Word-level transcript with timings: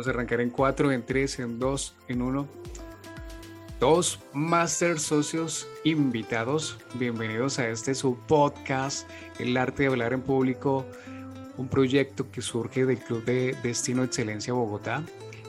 Vamos 0.00 0.08
a 0.08 0.12
arrancar 0.12 0.40
en 0.40 0.48
cuatro, 0.48 0.90
en 0.90 1.04
tres, 1.04 1.38
en 1.40 1.58
dos, 1.58 1.94
en 2.08 2.22
uno. 2.22 2.48
Dos 3.78 4.18
Master 4.32 4.98
Socios 4.98 5.68
invitados. 5.84 6.78
Bienvenidos 6.94 7.58
a 7.58 7.68
este 7.68 7.94
su 7.94 8.16
podcast, 8.16 9.06
El 9.38 9.54
Arte 9.58 9.82
de 9.82 9.88
Hablar 9.90 10.14
en 10.14 10.22
Público, 10.22 10.86
un 11.58 11.68
proyecto 11.68 12.30
que 12.30 12.40
surge 12.40 12.86
del 12.86 12.96
Club 12.96 13.26
de 13.26 13.54
Destino 13.62 14.02
Excelencia 14.02 14.54
Bogotá, 14.54 15.02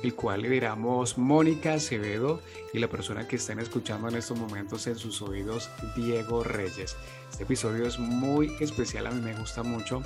el 0.04 0.16
cual 0.16 0.42
lideramos 0.42 1.18
Mónica 1.18 1.76
Acevedo 1.76 2.42
y 2.74 2.80
la 2.80 2.90
persona 2.90 3.30
que 3.30 3.38
están 3.38 3.60
escuchando 3.60 4.10
en 4.10 4.18
estos 4.18 4.38
momentos 4.38 4.86
en 4.86 4.98
sus 4.98 5.22
oídos, 5.22 5.70
Diego 5.96 6.44
Reyes. 6.44 6.98
Este 7.30 7.44
episodio 7.44 7.88
es 7.88 7.98
muy 8.00 8.54
especial, 8.60 9.08
a 9.08 9.12
mí 9.12 9.22
me 9.22 9.34
gusta 9.34 9.64
mucho 9.64 10.04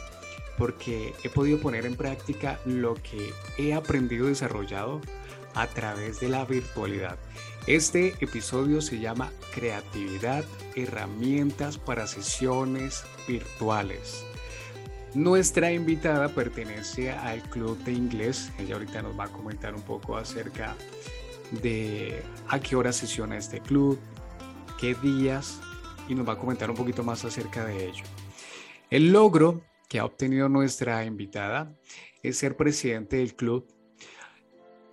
porque 0.57 1.13
he 1.23 1.29
podido 1.29 1.59
poner 1.59 1.85
en 1.85 1.95
práctica 1.95 2.59
lo 2.65 2.95
que 2.95 3.33
he 3.57 3.73
aprendido 3.73 4.25
y 4.25 4.29
desarrollado 4.29 5.01
a 5.53 5.67
través 5.67 6.19
de 6.19 6.29
la 6.29 6.45
virtualidad. 6.45 7.17
Este 7.67 8.13
episodio 8.19 8.81
se 8.81 8.99
llama 8.99 9.31
Creatividad, 9.53 10.45
herramientas 10.75 11.77
para 11.77 12.07
sesiones 12.07 13.03
virtuales. 13.27 14.25
Nuestra 15.13 15.71
invitada 15.71 16.27
pertenece 16.29 17.11
al 17.11 17.41
club 17.43 17.77
de 17.85 17.93
inglés. 17.93 18.51
Ella 18.59 18.75
ahorita 18.75 19.01
nos 19.01 19.17
va 19.17 19.25
a 19.25 19.29
comentar 19.29 19.73
un 19.73 19.81
poco 19.81 20.17
acerca 20.17 20.75
de 21.61 22.21
a 22.49 22.59
qué 22.59 22.75
hora 22.75 22.91
sesiona 22.91 23.37
este 23.37 23.61
club, 23.61 23.97
qué 24.79 24.93
días 24.95 25.61
y 26.09 26.15
nos 26.15 26.27
va 26.27 26.33
a 26.33 26.37
comentar 26.37 26.69
un 26.69 26.75
poquito 26.75 27.03
más 27.03 27.23
acerca 27.23 27.65
de 27.65 27.87
ello. 27.87 28.03
El 28.89 29.11
logro 29.11 29.61
que 29.87 29.99
ha 29.99 30.05
obtenido 30.05 30.49
nuestra 30.49 31.05
invitada 31.05 31.73
es 32.23 32.37
ser 32.37 32.57
presidente 32.57 33.17
del 33.17 33.35
club. 33.35 33.67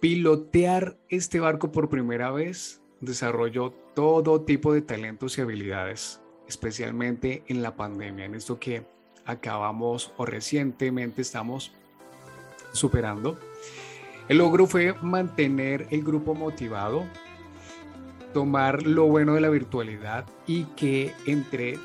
Pilotear 0.01 0.99
este 1.09 1.41
barco 1.41 1.73
por 1.73 1.89
primera 1.89 2.31
vez 2.31 2.83
desarrolló 3.01 3.71
todo 3.95 4.43
tipo 4.43 4.73
de 4.73 4.83
talentos 4.83 5.39
y 5.39 5.41
habilidades, 5.41 6.21
especialmente 6.49 7.45
en 7.47 7.63
la 7.63 7.77
pandemia, 7.77 8.25
en 8.25 8.35
esto 8.35 8.59
que 8.59 8.85
acabamos 9.25 10.13
o 10.17 10.27
recientemente 10.27 11.23
estamos 11.23 11.73
superando. 12.73 13.39
El 14.29 14.39
logro 14.39 14.67
fue 14.67 14.95
mantener 15.03 15.87
el 15.91 16.03
grupo 16.03 16.35
motivado, 16.35 17.05
tomar 18.33 18.87
lo 18.87 19.07
bueno 19.07 19.35
de 19.35 19.41
la 19.41 19.51
virtualidad 19.51 20.27
y 20.47 20.65
que 20.77 21.13
entre 21.27 21.79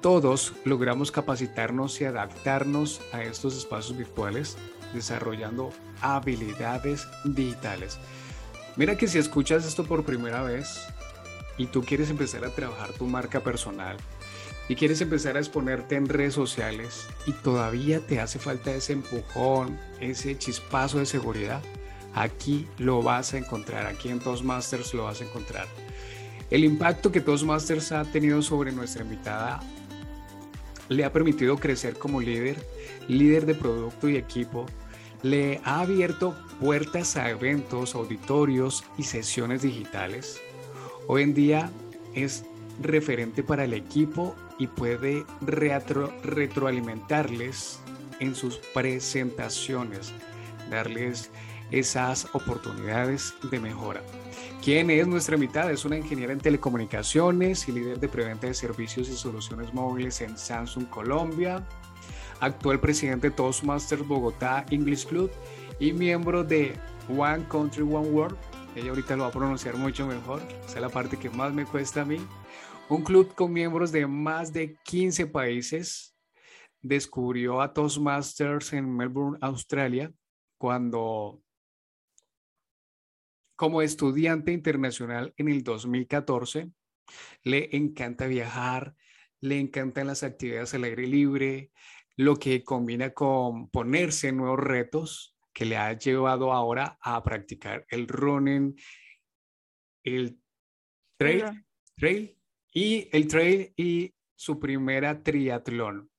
todos 0.00 0.54
logramos 0.64 1.10
capacitarnos 1.12 2.00
y 2.00 2.04
adaptarnos 2.04 3.00
a 3.12 3.22
estos 3.22 3.56
espacios 3.56 3.96
virtuales 3.96 4.56
desarrollando 4.94 5.70
habilidades 6.00 7.06
digitales. 7.24 7.98
Mira 8.76 8.96
que 8.96 9.08
si 9.08 9.18
escuchas 9.18 9.66
esto 9.66 9.84
por 9.84 10.04
primera 10.04 10.42
vez 10.42 10.86
y 11.58 11.66
tú 11.66 11.82
quieres 11.82 12.10
empezar 12.10 12.44
a 12.44 12.54
trabajar 12.54 12.92
tu 12.92 13.06
marca 13.06 13.40
personal 13.40 13.96
y 14.68 14.76
quieres 14.76 15.00
empezar 15.00 15.36
a 15.36 15.40
exponerte 15.40 15.96
en 15.96 16.08
redes 16.08 16.34
sociales 16.34 17.06
y 17.26 17.32
todavía 17.32 18.00
te 18.00 18.20
hace 18.20 18.38
falta 18.38 18.72
ese 18.72 18.92
empujón, 18.94 19.78
ese 20.00 20.38
chispazo 20.38 20.98
de 20.98 21.06
seguridad, 21.06 21.60
aquí 22.14 22.66
lo 22.78 23.02
vas 23.02 23.34
a 23.34 23.38
encontrar, 23.38 23.86
aquí 23.86 24.08
en 24.08 24.20
Toastmasters 24.20 24.94
lo 24.94 25.04
vas 25.04 25.20
a 25.20 25.24
encontrar. 25.24 25.66
El 26.50 26.64
impacto 26.64 27.12
que 27.12 27.20
Toastmasters 27.20 27.92
ha 27.92 28.04
tenido 28.04 28.42
sobre 28.42 28.72
nuestra 28.72 29.02
invitada 29.02 29.60
le 30.90 31.04
ha 31.04 31.12
permitido 31.12 31.56
crecer 31.56 31.96
como 31.96 32.20
líder, 32.20 32.56
líder 33.08 33.46
de 33.46 33.54
producto 33.54 34.06
y 34.08 34.16
equipo, 34.16 34.66
le 35.22 35.60
ha 35.64 35.80
abierto 35.80 36.34
puertas 36.60 37.16
a 37.16 37.30
eventos, 37.30 37.94
auditorios 37.94 38.84
y 38.98 39.04
sesiones 39.04 39.62
digitales. 39.62 40.40
Hoy 41.06 41.22
en 41.22 41.32
día 41.32 41.70
es 42.14 42.44
referente 42.82 43.44
para 43.44 43.64
el 43.64 43.72
equipo 43.72 44.34
y 44.58 44.66
puede 44.66 45.24
retroalimentarles 45.40 47.78
en 48.18 48.34
sus 48.34 48.56
presentaciones, 48.74 50.12
darles 50.70 51.30
esas 51.70 52.26
oportunidades 52.34 53.34
de 53.50 53.60
mejora. 53.60 54.02
¿Quién 54.62 54.90
es 54.90 55.06
nuestra 55.06 55.36
mitad? 55.36 55.70
Es 55.70 55.84
una 55.84 55.96
ingeniera 55.96 56.32
en 56.32 56.38
telecomunicaciones 56.38 57.66
y 57.68 57.72
líder 57.72 57.98
de 57.98 58.08
preventa 58.08 58.46
de 58.46 58.54
servicios 58.54 59.08
y 59.08 59.16
soluciones 59.16 59.72
móviles 59.72 60.20
en 60.20 60.36
Samsung 60.36 60.86
Colombia, 60.88 61.66
actual 62.40 62.78
presidente 62.78 63.30
de 63.30 63.36
Toastmasters 63.36 64.06
Bogotá 64.06 64.66
English 64.70 65.06
Club 65.06 65.30
y 65.78 65.92
miembro 65.92 66.44
de 66.44 66.74
One 67.08 67.46
Country 67.48 67.82
One 67.82 68.10
World. 68.10 68.36
Ella 68.76 68.90
ahorita 68.90 69.16
lo 69.16 69.22
va 69.22 69.28
a 69.30 69.32
pronunciar 69.32 69.76
mucho 69.76 70.06
mejor, 70.06 70.42
esa 70.64 70.74
es 70.74 70.80
la 70.80 70.90
parte 70.90 71.16
que 71.16 71.30
más 71.30 71.52
me 71.52 71.64
cuesta 71.64 72.02
a 72.02 72.04
mí. 72.04 72.18
Un 72.90 73.02
club 73.02 73.34
con 73.34 73.52
miembros 73.52 73.92
de 73.92 74.06
más 74.06 74.52
de 74.52 74.76
15 74.84 75.26
países. 75.28 76.14
Descubrió 76.82 77.60
a 77.60 77.72
Toastmasters 77.72 78.72
en 78.72 78.94
Melbourne, 78.96 79.38
Australia, 79.40 80.12
cuando 80.58 81.40
como 83.60 83.82
estudiante 83.82 84.52
internacional 84.52 85.34
en 85.36 85.50
el 85.50 85.62
2014. 85.62 86.70
Le 87.42 87.76
encanta 87.76 88.26
viajar, 88.26 88.96
le 89.40 89.60
encantan 89.60 90.06
las 90.06 90.22
actividades 90.22 90.72
al 90.72 90.84
aire 90.84 91.06
libre, 91.06 91.70
lo 92.16 92.36
que 92.36 92.64
combina 92.64 93.10
con 93.10 93.68
ponerse 93.68 94.32
nuevos 94.32 94.60
retos 94.60 95.36
que 95.52 95.66
le 95.66 95.76
ha 95.76 95.92
llevado 95.92 96.54
ahora 96.54 96.98
a 97.02 97.22
practicar 97.22 97.84
el 97.90 98.08
running, 98.08 98.80
el 100.04 100.40
trail, 101.18 101.62
trail 101.98 102.38
y 102.72 103.10
el 103.12 103.28
trail 103.28 103.74
y 103.76 104.14
su 104.36 104.58
primera 104.58 105.22
triatlón. 105.22 106.10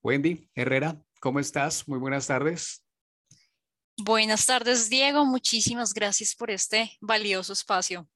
Wendy 0.00 0.48
Herrera, 0.54 1.02
¿cómo 1.18 1.40
estás? 1.40 1.88
Muy 1.88 1.98
buenas 1.98 2.28
tardes. 2.28 2.83
Buenas 3.96 4.46
tardes, 4.46 4.90
Diego. 4.90 5.24
Muchísimas 5.24 5.94
gracias 5.94 6.34
por 6.34 6.50
este 6.50 6.92
valioso 7.00 7.52
espacio. 7.52 8.08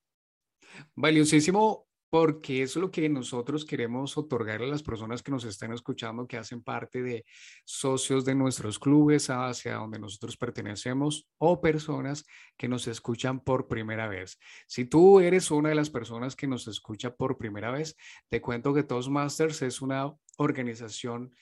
Valiosísimo 0.95 1.89
porque 2.11 2.63
es 2.63 2.75
lo 2.77 2.91
que 2.91 3.09
nosotros 3.09 3.65
queremos 3.65 4.17
otorgarle 4.17 4.67
a 4.67 4.71
las 4.71 4.83
personas 4.83 5.23
que 5.23 5.31
nos 5.31 5.45
están 5.45 5.73
escuchando, 5.73 6.27
que 6.27 6.39
hacen 6.39 6.63
parte 6.63 7.03
de 7.03 7.25
socios 7.65 8.25
de 8.25 8.35
nuestros 8.35 8.79
clubes 8.79 9.29
hacia 9.29 9.75
donde 9.75 9.99
nosotros 9.99 10.37
pertenecemos 10.37 11.29
o 11.37 11.61
personas 11.61 12.25
que 12.57 12.69
nos 12.69 12.87
escuchan 12.87 13.41
por 13.41 13.69
primera 13.69 14.09
vez. 14.09 14.39
Si 14.67 14.87
tú 14.87 15.21
eres 15.21 15.51
una 15.51 15.69
de 15.69 15.75
las 15.75 15.91
personas 15.91 16.35
que 16.35 16.47
nos 16.47 16.67
escucha 16.67 17.15
por 17.15 17.37
primera 17.37 17.71
vez, 17.71 17.95
te 18.29 18.41
cuento 18.41 18.73
que 18.73 18.85
Toastmasters 18.85 19.63
es 19.63 19.83
una 19.83 20.15
organización 20.39 21.35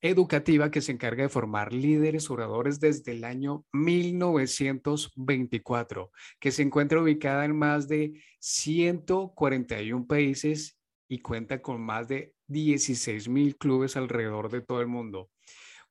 educativa 0.00 0.70
que 0.70 0.80
se 0.80 0.92
encarga 0.92 1.24
de 1.24 1.28
formar 1.28 1.72
líderes 1.72 2.30
oradores 2.30 2.80
desde 2.80 3.12
el 3.12 3.24
año 3.24 3.64
1924, 3.72 6.10
que 6.38 6.50
se 6.50 6.62
encuentra 6.62 7.02
ubicada 7.02 7.44
en 7.44 7.56
más 7.56 7.88
de 7.88 8.22
141 8.38 10.06
países 10.06 10.78
y 11.08 11.18
cuenta 11.18 11.60
con 11.60 11.80
más 11.80 12.08
de 12.08 12.34
16 12.46 13.28
mil 13.28 13.56
clubes 13.56 13.96
alrededor 13.96 14.50
de 14.50 14.62
todo 14.62 14.80
el 14.80 14.86
mundo. 14.86 15.30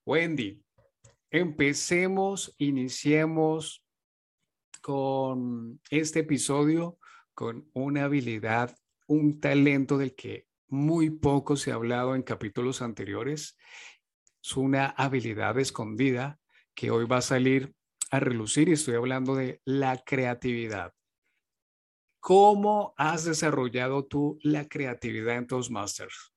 Wendy, 0.05 0.63
empecemos, 1.29 2.55
iniciemos 2.57 3.85
con 4.81 5.79
este 5.91 6.19
episodio 6.19 6.97
con 7.35 7.69
una 7.73 8.05
habilidad, 8.05 8.75
un 9.07 9.39
talento 9.39 9.97
del 9.97 10.15
que 10.15 10.47
muy 10.67 11.09
poco 11.09 11.55
se 11.55 11.71
ha 11.71 11.75
hablado 11.75 12.15
en 12.15 12.21
capítulos 12.21 12.81
anteriores 12.81 13.57
una 14.57 14.87
habilidad 14.87 15.57
escondida 15.59 16.39
que 16.73 16.91
hoy 16.91 17.05
va 17.05 17.17
a 17.17 17.21
salir 17.21 17.73
a 18.11 18.19
relucir 18.19 18.69
y 18.69 18.73
estoy 18.73 18.95
hablando 18.95 19.35
de 19.35 19.61
la 19.65 19.97
creatividad. 19.97 20.93
¿Cómo 22.19 22.93
has 22.97 23.23
desarrollado 23.23 24.05
tú 24.05 24.39
la 24.43 24.67
creatividad 24.67 25.37
en 25.37 25.47
Toastmasters? 25.47 26.33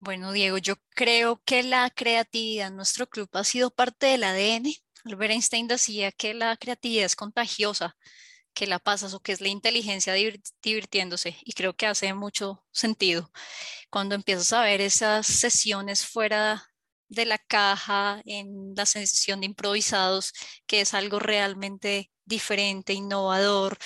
Bueno, 0.00 0.32
Diego, 0.32 0.58
yo 0.58 0.74
creo 0.90 1.40
que 1.44 1.62
la 1.62 1.88
creatividad 1.90 2.68
en 2.68 2.76
nuestro 2.76 3.06
club 3.06 3.28
ha 3.32 3.44
sido 3.44 3.70
parte 3.70 4.06
del 4.06 4.24
ADN. 4.24 4.72
Albert 5.04 5.32
Einstein 5.32 5.68
decía 5.68 6.12
que 6.12 6.34
la 6.34 6.56
creatividad 6.56 7.04
es 7.04 7.16
contagiosa, 7.16 7.96
que 8.54 8.66
la 8.66 8.78
pasas 8.78 9.14
o 9.14 9.20
que 9.20 9.32
es 9.32 9.40
la 9.40 9.48
inteligencia 9.48 10.14
divirtiéndose 10.62 11.36
y 11.44 11.52
creo 11.52 11.74
que 11.74 11.86
hace 11.86 12.12
mucho 12.14 12.64
sentido 12.72 13.30
cuando 13.90 14.14
empiezas 14.14 14.52
a 14.52 14.62
ver 14.62 14.80
esas 14.80 15.26
sesiones 15.26 16.06
fuera 16.06 16.64
de 17.08 17.26
la 17.26 17.38
caja, 17.38 18.22
en 18.24 18.74
la 18.74 18.86
sesión 18.86 19.40
de 19.40 19.46
improvisados, 19.46 20.32
que 20.66 20.80
es 20.80 20.94
algo 20.94 21.18
realmente 21.18 22.10
diferente, 22.24 22.94
innovador, 22.94 23.78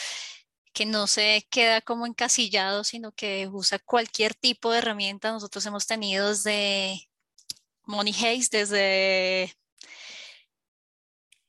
que 0.73 0.87
no 0.87 1.07
se 1.09 1.47
queda 1.51 1.81
como 1.81 2.07
encasillado, 2.07 2.85
sino 2.85 3.13
que 3.13 3.49
usa 3.53 3.79
cualquier 3.81 4.35
tipo 4.35 4.71
de 4.71 4.79
herramienta. 4.79 5.33
Nosotros 5.33 5.67
hemos 5.67 5.87
tenido 5.87 6.29
desde 6.29 7.09
Money 7.87 8.15
Hayes, 8.15 8.51
desde 8.51 9.53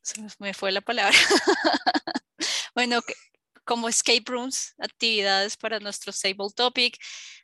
se 0.02 0.22
me 0.40 0.54
fue 0.54 0.72
la 0.72 0.82
palabra. 0.82 1.18
bueno, 2.78 3.02
como 3.66 3.90
escape 3.90 4.24
rooms, 4.28 4.76
actividades 4.78 5.58
para 5.58 5.80
nuestro 5.80 6.12
stable 6.14 6.50
topic, 6.56 6.96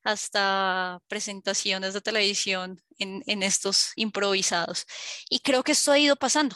hasta 0.03 0.99
presentaciones 1.07 1.95
de 1.95 2.01
televisión 2.01 2.79
en, 2.99 3.23
en 3.25 3.41
estos 3.41 3.93
improvisados. 3.95 4.85
Y 5.29 5.39
creo 5.39 5.63
que 5.63 5.71
esto 5.73 5.91
ha 5.91 5.97
ido 5.97 6.15
pasando. 6.17 6.55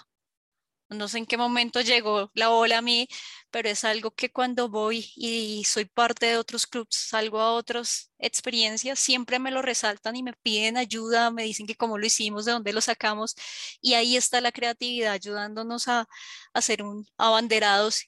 No 0.89 1.07
sé 1.07 1.17
en 1.17 1.25
qué 1.25 1.37
momento 1.37 1.81
llegó 1.81 2.31
la 2.35 2.51
ola 2.51 2.77
a 2.77 2.81
mí, 2.83 3.07
pero 3.51 3.67
es 3.69 3.83
algo 3.83 4.11
que 4.11 4.31
cuando 4.31 4.69
voy 4.69 5.11
y 5.15 5.63
soy 5.65 5.85
parte 5.85 6.27
de 6.27 6.37
otros 6.37 6.67
clubs, 6.67 6.95
salgo 6.95 7.41
a 7.41 7.53
otras 7.53 8.11
experiencias, 8.19 8.99
siempre 8.99 9.39
me 9.39 9.51
lo 9.51 9.61
resaltan 9.63 10.15
y 10.15 10.23
me 10.23 10.33
piden 10.33 10.77
ayuda, 10.77 11.31
me 11.31 11.43
dicen 11.43 11.65
que 11.67 11.75
cómo 11.75 11.97
lo 11.97 12.05
hicimos, 12.05 12.45
de 12.45 12.53
dónde 12.53 12.73
lo 12.73 12.81
sacamos. 12.81 13.35
Y 13.81 13.95
ahí 13.95 14.15
está 14.17 14.39
la 14.39 14.51
creatividad 14.51 15.13
ayudándonos 15.13 15.87
a, 15.87 16.07
a 16.53 16.61
ser 16.61 16.83
un 16.83 17.07
abanderados 17.17 18.03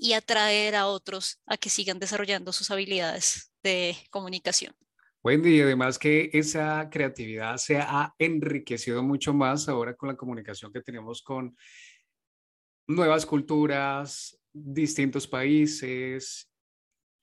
y 0.00 0.14
atraer 0.14 0.74
a 0.74 0.86
otros 0.86 1.40
a 1.46 1.58
que 1.58 1.68
sigan 1.68 1.98
desarrollando 1.98 2.52
sus 2.52 2.70
habilidades 2.70 3.52
de 3.62 3.94
comunicación. 4.10 4.74
Wendy, 5.22 5.58
y 5.58 5.60
además 5.60 5.98
que 5.98 6.30
esa 6.32 6.88
creatividad 6.90 7.58
se 7.58 7.76
ha 7.76 8.14
enriquecido 8.18 9.02
mucho 9.02 9.34
más 9.34 9.68
ahora 9.68 9.94
con 9.94 10.08
la 10.08 10.16
comunicación 10.16 10.72
que 10.72 10.80
tenemos 10.80 11.20
con 11.20 11.54
nuevas 12.86 13.26
culturas, 13.26 14.40
distintos 14.50 15.28
países. 15.28 16.50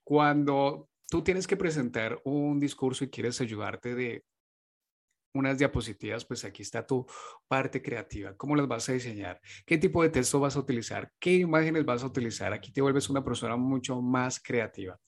Cuando 0.04 0.88
tú 1.10 1.24
tienes 1.24 1.48
que 1.48 1.58
presentar 1.58 2.22
un 2.24 2.60
discurso 2.60 3.04
y 3.04 3.10
quieres 3.10 3.42
ayudarte 3.42 3.96
de 3.96 4.24
unas 5.38 5.58
diapositivas, 5.58 6.26
pues 6.26 6.44
aquí 6.46 6.62
está 6.62 6.86
tu 6.86 7.06
parte 7.48 7.82
creativa. 7.82 8.36
¿Cómo 8.36 8.56
las 8.56 8.68
vas 8.68 8.90
a 8.90 8.94
diseñar? 8.94 9.42
¿Qué 9.66 9.78
tipo 9.78 10.04
de 10.04 10.10
texto 10.10 10.40
vas 10.40 10.56
a 10.56 10.60
utilizar? 10.60 11.12
¿Qué 11.20 11.34
imágenes 11.34 11.86
vas 11.86 12.04
a 12.04 12.08
utilizar? 12.08 12.54
Aquí 12.54 12.72
te 12.72 12.82
vuelves 12.82 13.10
una 13.10 13.24
persona 13.24 13.56
mucho 13.56 14.02
más 14.02 14.40
creativa. 14.40 15.00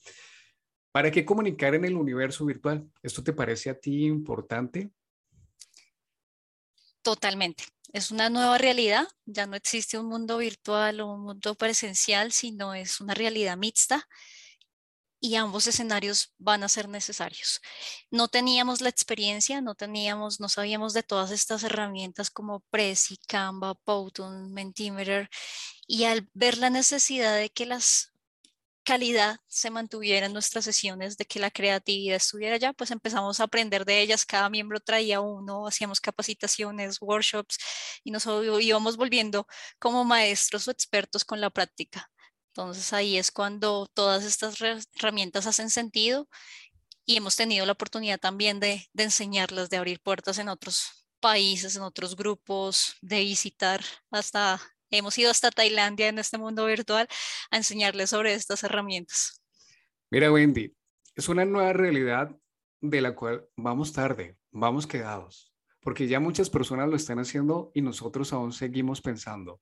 ¿Para 0.92 1.12
qué 1.12 1.24
comunicar 1.24 1.76
en 1.76 1.86
el 1.86 1.96
universo 1.96 2.46
virtual? 2.46 2.90
¿Esto 3.04 3.24
te 3.24 3.34
parece 3.34 3.70
a 3.70 3.80
ti 3.80 4.06
importante? 4.06 4.92
Totalmente. 7.02 7.64
Es 7.94 8.12
una 8.12 8.30
nueva 8.30 8.58
realidad. 8.58 9.08
Ya 9.26 9.48
no 9.48 9.56
existe 9.56 9.98
un 9.98 10.08
mundo 10.08 10.38
virtual 10.38 11.00
o 11.02 11.14
un 11.14 11.22
mundo 11.22 11.56
presencial, 11.56 12.32
sino 12.32 12.74
es 12.74 13.02
una 13.02 13.14
realidad 13.14 13.58
mixta 13.58 14.08
y 15.20 15.36
ambos 15.36 15.68
escenarios 15.68 16.34
van 16.38 16.64
a 16.64 16.70
ser 16.70 16.90
necesarios. 16.90 17.62
No 18.12 18.28
teníamos 18.28 18.82
la 18.82 18.90
experiencia, 18.90 19.62
no 19.62 19.76
teníamos, 19.76 20.40
no 20.40 20.50
sabíamos 20.50 20.94
de 20.94 21.04
todas 21.04 21.32
estas 21.32 21.64
herramientas 21.64 22.30
como 22.30 22.62
Prezi, 22.72 23.18
Canva, 23.28 23.76
Powtoon, 23.76 24.54
Mentimeter 24.54 25.30
y 25.88 26.06
al 26.06 26.30
ver 26.34 26.58
la 26.58 26.70
necesidad 26.70 27.36
de 27.38 27.50
que 27.50 27.66
las 27.66 28.14
calidad 28.90 29.38
se 29.48 29.70
mantuviera 29.70 30.26
en 30.26 30.34
nuestras 30.34 30.66
sesiones, 30.66 31.16
de 31.16 31.26
que 31.26 31.40
la 31.40 31.52
creatividad 31.52 32.16
estuviera 32.16 32.56
allá, 32.56 32.74
pues 32.74 32.90
empezamos 32.90 33.40
a 33.40 33.44
aprender 33.44 33.86
de 33.86 34.02
ellas. 34.02 34.26
Cada 34.26 34.50
miembro 34.50 34.80
traía 34.80 35.22
uno, 35.22 35.68
hacíamos 35.68 36.02
capacitaciones, 36.02 37.00
workshops 37.00 37.58
y 38.04 38.10
nos 38.10 38.26
íbamos 38.62 38.98
volviendo 38.98 39.46
como 39.78 40.04
maestros 40.06 40.68
o 40.68 40.72
expertos 40.72 41.24
con 41.24 41.40
la 41.40 41.52
práctica. 41.52 42.10
Entonces 42.62 42.94
ahí 42.94 43.18
es 43.18 43.32
cuando 43.32 43.88
todas 43.94 44.24
estas 44.24 44.58
herramientas 44.96 45.48
hacen 45.48 45.70
sentido 45.70 46.28
y 47.06 47.18
hemos 47.18 47.36
tenido 47.36 47.66
la 47.66 47.72
oportunidad 47.74 48.20
también 48.20 48.60
de, 48.60 48.88
de 48.94 49.04
enseñarlas, 49.04 49.70
de 49.70 49.78
abrir 49.78 50.00
puertas 50.02 50.38
en 50.40 50.50
otros 50.50 51.08
países, 51.20 51.76
en 51.76 51.82
otros 51.84 52.16
grupos, 52.16 52.96
de 53.02 53.20
visitar 53.22 53.82
hasta 54.12 54.62
Hemos 54.92 55.18
ido 55.20 55.30
hasta 55.30 55.52
Tailandia 55.52 56.08
en 56.08 56.18
este 56.18 56.38
mundo 56.38 56.66
virtual 56.66 57.08
a 57.52 57.58
enseñarles 57.58 58.10
sobre 58.10 58.34
estas 58.34 58.64
herramientas. 58.64 59.42
Mira, 60.10 60.32
Wendy, 60.32 60.76
es 61.16 61.30
una 61.30 61.46
nueva 61.46 61.74
realidad 61.74 62.36
de 62.82 63.02
la 63.02 63.14
cual 63.14 63.46
vamos 63.56 63.94
tarde, 63.94 64.38
vamos 64.52 64.88
quedados, 64.88 65.54
porque 65.82 66.08
ya 66.08 66.20
muchas 66.20 66.50
personas 66.50 66.90
lo 66.90 66.96
están 66.96 67.20
haciendo 67.20 67.72
y 67.76 67.82
nosotros 67.82 68.34
aún 68.34 68.52
seguimos 68.52 69.02
pensando. 69.02 69.62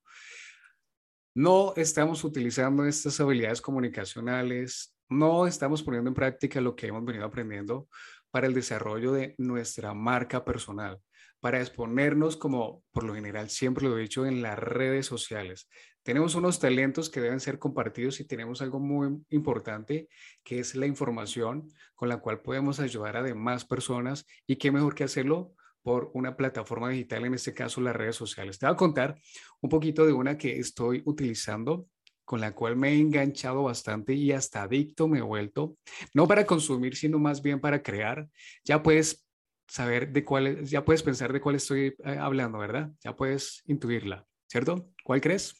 No 1.38 1.72
estamos 1.76 2.24
utilizando 2.24 2.84
estas 2.84 3.20
habilidades 3.20 3.60
comunicacionales, 3.60 4.96
no 5.08 5.46
estamos 5.46 5.84
poniendo 5.84 6.10
en 6.10 6.14
práctica 6.14 6.60
lo 6.60 6.74
que 6.74 6.88
hemos 6.88 7.04
venido 7.04 7.24
aprendiendo 7.24 7.86
para 8.32 8.48
el 8.48 8.54
desarrollo 8.54 9.12
de 9.12 9.36
nuestra 9.38 9.94
marca 9.94 10.44
personal 10.44 11.00
para 11.38 11.60
exponernos 11.60 12.36
como 12.36 12.82
por 12.90 13.04
lo 13.04 13.14
general 13.14 13.50
siempre 13.50 13.88
lo 13.88 13.96
he 13.96 14.02
dicho 14.02 14.26
en 14.26 14.42
las 14.42 14.58
redes 14.58 15.06
sociales. 15.06 15.68
Tenemos 16.02 16.34
unos 16.34 16.58
talentos 16.58 17.08
que 17.08 17.20
deben 17.20 17.38
ser 17.38 17.60
compartidos 17.60 18.18
y 18.18 18.26
tenemos 18.26 18.60
algo 18.60 18.80
muy 18.80 19.22
importante 19.30 20.08
que 20.42 20.58
es 20.58 20.74
la 20.74 20.86
información 20.86 21.70
con 21.94 22.08
la 22.08 22.16
cual 22.16 22.40
podemos 22.40 22.80
ayudar 22.80 23.16
a 23.16 23.22
demás 23.22 23.64
personas 23.64 24.26
y 24.44 24.56
qué 24.56 24.72
mejor 24.72 24.96
que 24.96 25.04
hacerlo 25.04 25.54
por 25.88 26.10
una 26.12 26.36
plataforma 26.36 26.90
digital, 26.90 27.24
en 27.24 27.32
este 27.32 27.54
caso 27.54 27.80
las 27.80 27.96
redes 27.96 28.14
sociales. 28.14 28.58
Te 28.58 28.66
voy 28.66 28.74
a 28.74 28.76
contar 28.76 29.18
un 29.62 29.70
poquito 29.70 30.04
de 30.04 30.12
una 30.12 30.36
que 30.36 30.58
estoy 30.58 31.00
utilizando 31.06 31.88
con 32.26 32.42
la 32.42 32.54
cual 32.54 32.76
me 32.76 32.90
he 32.90 32.98
enganchado 32.98 33.62
bastante 33.62 34.12
y 34.12 34.32
hasta 34.32 34.64
adicto 34.64 35.08
me 35.08 35.20
he 35.20 35.22
vuelto, 35.22 35.78
no 36.12 36.28
para 36.28 36.44
consumir, 36.44 36.94
sino 36.94 37.18
más 37.18 37.40
bien 37.40 37.58
para 37.58 37.82
crear. 37.82 38.28
Ya 38.64 38.82
puedes 38.82 39.26
saber 39.66 40.12
de 40.12 40.26
cuál, 40.26 40.62
ya 40.62 40.84
puedes 40.84 41.02
pensar 41.02 41.32
de 41.32 41.40
cuál 41.40 41.56
estoy 41.56 41.96
eh, 42.04 42.18
hablando, 42.20 42.58
¿verdad? 42.58 42.90
Ya 43.02 43.16
puedes 43.16 43.62
intuirla, 43.64 44.26
¿cierto? 44.46 44.90
¿Cuál 45.02 45.22
crees? 45.22 45.54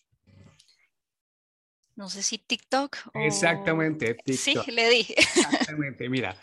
No 1.97 2.11
sé 2.11 2.23
si 2.23 2.37
TikTok. 2.37 2.99
O... 3.15 3.21
Exactamente, 3.21 4.13
TikTok. 4.13 4.65
Sí, 4.67 4.73
le 4.73 4.91
dije. 4.91 5.15
Exactamente, 5.19 6.07
mira, 6.11 6.39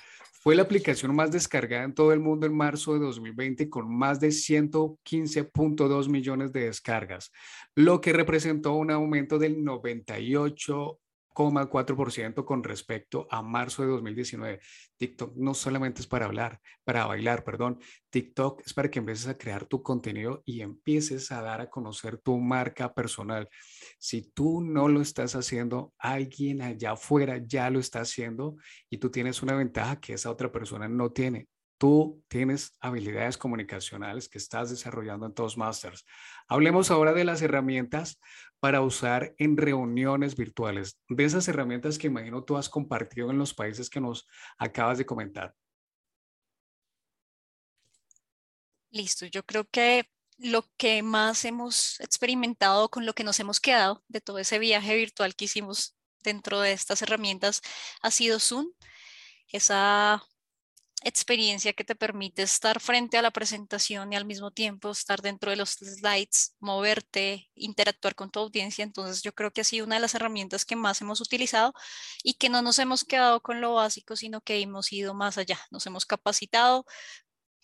fue 0.46 0.56
la 0.56 0.62
aplicación 0.62 1.16
más 1.16 1.32
descargada 1.32 1.86
en 1.86 1.96
todo 1.96 2.14
el 2.14 2.20
mundo 2.20 2.46
en 2.46 2.56
marzo 2.56 2.94
de 2.94 3.00
2020 3.00 3.68
con 3.68 3.92
más 3.92 4.20
de 4.20 4.28
115.2 4.28 6.08
millones 6.08 6.54
de 6.54 6.66
descargas, 6.66 7.32
lo 7.74 8.00
que 8.00 8.14
representó 8.14 8.74
un 8.74 8.92
aumento 8.92 9.40
del 9.40 9.64
98 9.64 11.00
4% 11.36 12.46
con 12.46 12.64
respecto 12.64 13.28
a 13.30 13.42
marzo 13.42 13.84
de 13.84 13.90
2019. 13.90 14.60
TikTok 14.98 15.36
no 15.36 15.54
solamente 15.54 16.02
es 16.02 16.08
para 16.08 16.26
hablar, 16.26 16.60
para 16.84 17.06
bailar, 17.06 17.44
perdón. 17.44 17.80
TikTok 18.10 18.62
es 18.66 18.74
para 18.74 18.90
que 18.90 19.00
empieces 19.00 19.28
a 19.28 19.38
crear 19.38 19.66
tu 19.66 19.84
contenido 19.84 20.42
y 20.46 20.62
empieces 20.62 21.32
a 21.32 21.42
dar 21.42 21.62
a 21.62 21.70
conocer 21.70 22.18
tu 22.18 22.40
marca 22.40 22.94
personal. 22.94 23.50
Si 24.00 24.32
tú 24.32 24.62
no 24.62 24.88
lo 24.88 25.02
estás 25.02 25.36
haciendo, 25.36 25.94
alguien 26.00 26.62
allá 26.62 26.94
afuera 26.94 27.38
ya 27.46 27.70
lo 27.70 27.80
está 27.80 28.02
haciendo 28.02 28.56
y 28.90 28.98
tú 28.98 29.12
tienes 29.12 29.44
una 29.44 29.56
ventaja 29.56 30.00
que 30.00 30.14
esa 30.14 30.32
otra 30.32 30.52
persona 30.52 30.88
no 30.88 31.12
tiene. 31.12 31.48
Tú 31.78 32.24
tienes 32.30 32.78
habilidades 32.80 33.38
comunicacionales 33.38 34.30
que 34.30 34.38
estás 34.38 34.70
desarrollando 34.70 35.26
en 35.26 35.34
Toastmasters. 35.34 36.06
Hablemos 36.48 36.90
ahora 36.90 37.12
de 37.12 37.26
las 37.26 37.42
herramientas 37.42 38.18
para 38.66 38.82
usar 38.82 39.36
en 39.38 39.58
reuniones 39.58 40.36
virtuales, 40.36 40.98
de 41.08 41.24
esas 41.24 41.48
herramientas 41.48 42.00
que 42.00 42.08
imagino 42.08 42.44
tú 42.44 42.58
has 42.58 42.68
compartido 42.68 43.30
en 43.30 43.38
los 43.38 43.54
países 43.54 43.92
que 43.92 44.02
nos 44.02 44.28
acabas 44.58 44.98
de 44.98 45.06
comentar. 45.06 45.54
Listo, 48.90 49.28
yo 49.28 49.46
creo 49.46 49.66
que 49.70 50.10
lo 50.40 50.68
que 50.78 51.04
más 51.04 51.46
hemos 51.46 52.00
experimentado 52.00 52.90
con 52.90 53.06
lo 53.06 53.14
que 53.14 53.24
nos 53.24 53.40
hemos 53.40 53.60
quedado 53.60 54.04
de 54.08 54.20
todo 54.20 54.40
ese 54.40 54.58
viaje 54.58 54.96
virtual 54.96 55.36
que 55.36 55.46
hicimos 55.46 55.96
dentro 56.24 56.60
de 56.60 56.72
estas 56.72 57.04
herramientas 57.04 57.62
ha 58.02 58.10
sido 58.10 58.40
Zoom, 58.40 58.72
esa 59.50 60.24
experiencia 61.06 61.74
que 61.74 61.84
te 61.84 61.96
permite 61.96 62.42
estar 62.42 62.80
frente 62.82 63.18
a 63.18 63.22
la 63.22 63.32
presentación 63.32 64.12
y 64.12 64.16
al 64.16 64.26
mismo 64.26 64.52
tiempo 64.52 64.90
estar 64.92 65.22
dentro 65.22 65.52
de 65.52 65.58
los 65.58 65.72
slides, 65.74 66.56
moverte, 66.60 67.50
interactuar 67.56 68.16
con 68.16 68.32
tu 68.32 68.40
audiencia. 68.40 68.84
Entonces 68.84 69.22
yo 69.22 69.34
creo 69.34 69.52
que 69.52 69.62
ha 69.62 69.64
sido 69.64 69.86
una 69.86 69.96
de 69.96 70.02
las 70.02 70.16
herramientas 70.16 70.66
que 70.66 70.76
más 70.76 71.00
hemos 71.02 71.22
utilizado 71.22 71.74
y 72.24 72.34
que 72.34 72.50
no 72.50 72.62
nos 72.64 72.80
hemos 72.80 73.04
quedado 73.04 73.42
con 73.42 73.62
lo 73.62 73.76
básico, 73.76 74.16
sino 74.16 74.42
que 74.42 74.60
hemos 74.60 74.92
ido 74.92 75.14
más 75.14 75.38
allá. 75.38 75.60
Nos 75.72 75.86
hemos 75.86 76.06
capacitado, 76.06 76.86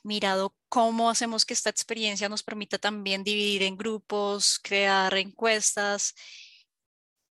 mirado 0.04 0.56
cómo 0.70 1.10
hacemos 1.10 1.46
que 1.46 1.54
esta 1.56 1.70
experiencia 1.72 2.30
nos 2.30 2.44
permita 2.44 2.78
también 2.80 3.24
dividir 3.24 3.64
en 3.64 3.78
grupos, 3.78 4.60
crear 4.60 5.16
encuestas, 5.18 6.16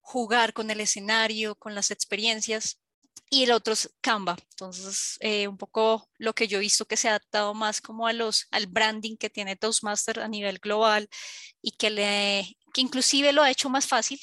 jugar 0.00 0.52
con 0.52 0.71
el 0.71 0.81
escenario, 0.81 1.55
con 1.55 1.75
las 1.75 1.90
experiencias 1.93 2.81
y 3.29 3.45
el 3.45 3.53
otro 3.53 3.73
es 3.75 3.91
Canva. 4.00 4.37
Entonces, 4.50 5.17
eh, 5.21 5.49
un 5.49 5.59
poco 5.59 6.09
lo 6.19 6.35
que 6.35 6.49
yo 6.49 6.59
he 6.59 6.61
visto 6.61 6.87
que 6.87 6.97
se 6.97 7.09
ha 7.09 7.12
adaptado 7.12 7.55
más 7.55 7.81
como 7.81 8.07
a 8.07 8.12
los, 8.12 8.47
al 8.50 8.67
branding 8.67 9.17
que 9.17 9.31
tiene 9.31 9.57
Toastmaster 9.57 10.21
a 10.21 10.29
nivel 10.29 10.59
global 10.59 11.09
y 11.62 11.73
que, 11.73 11.91
le, 11.91 12.57
que 12.73 12.81
inclusive 12.81 13.33
lo 13.33 13.43
ha 13.43 13.50
hecho 13.50 13.69
más 13.71 13.87
fácil. 13.87 14.21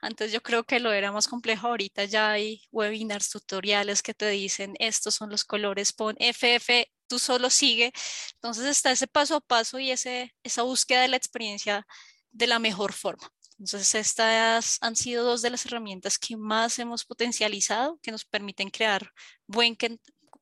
Antes 0.00 0.32
yo 0.32 0.42
creo 0.42 0.64
que 0.64 0.80
lo 0.80 0.92
era 0.92 1.12
más 1.12 1.28
complejo, 1.28 1.68
ahorita 1.68 2.04
ya 2.04 2.30
hay 2.32 2.62
webinars, 2.70 3.30
tutoriales 3.30 4.02
que 4.02 4.14
te 4.14 4.28
dicen 4.28 4.74
estos 4.78 5.14
son 5.14 5.30
los 5.30 5.44
colores, 5.44 5.92
pon 5.92 6.16
FF, 6.18 6.86
tú 7.08 7.18
solo 7.18 7.50
sigue. 7.50 7.92
Entonces 8.34 8.66
está 8.66 8.92
ese 8.92 9.06
paso 9.06 9.36
a 9.36 9.40
paso 9.40 9.78
y 9.78 9.90
ese, 9.90 10.34
esa 10.42 10.62
búsqueda 10.62 11.02
de 11.02 11.08
la 11.08 11.16
experiencia 11.16 11.86
de 12.30 12.46
la 12.46 12.58
mejor 12.58 12.92
forma. 12.92 13.30
Entonces, 13.58 13.94
estas 13.94 14.78
han 14.82 14.96
sido 14.96 15.24
dos 15.24 15.42
de 15.42 15.50
las 15.50 15.64
herramientas 15.64 16.18
que 16.18 16.36
más 16.36 16.78
hemos 16.78 17.04
potencializado, 17.04 17.98
que 18.02 18.12
nos 18.12 18.24
permiten 18.24 18.70
crear 18.70 19.12
buen 19.46 19.76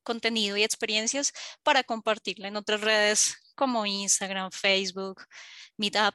contenido 0.03 0.57
y 0.57 0.63
experiencias 0.63 1.33
para 1.63 1.83
compartirla 1.83 2.47
en 2.49 2.57
otras 2.57 2.81
redes 2.81 3.35
como 3.55 3.85
Instagram, 3.85 4.51
Facebook, 4.51 5.23
Meetup. 5.77 6.13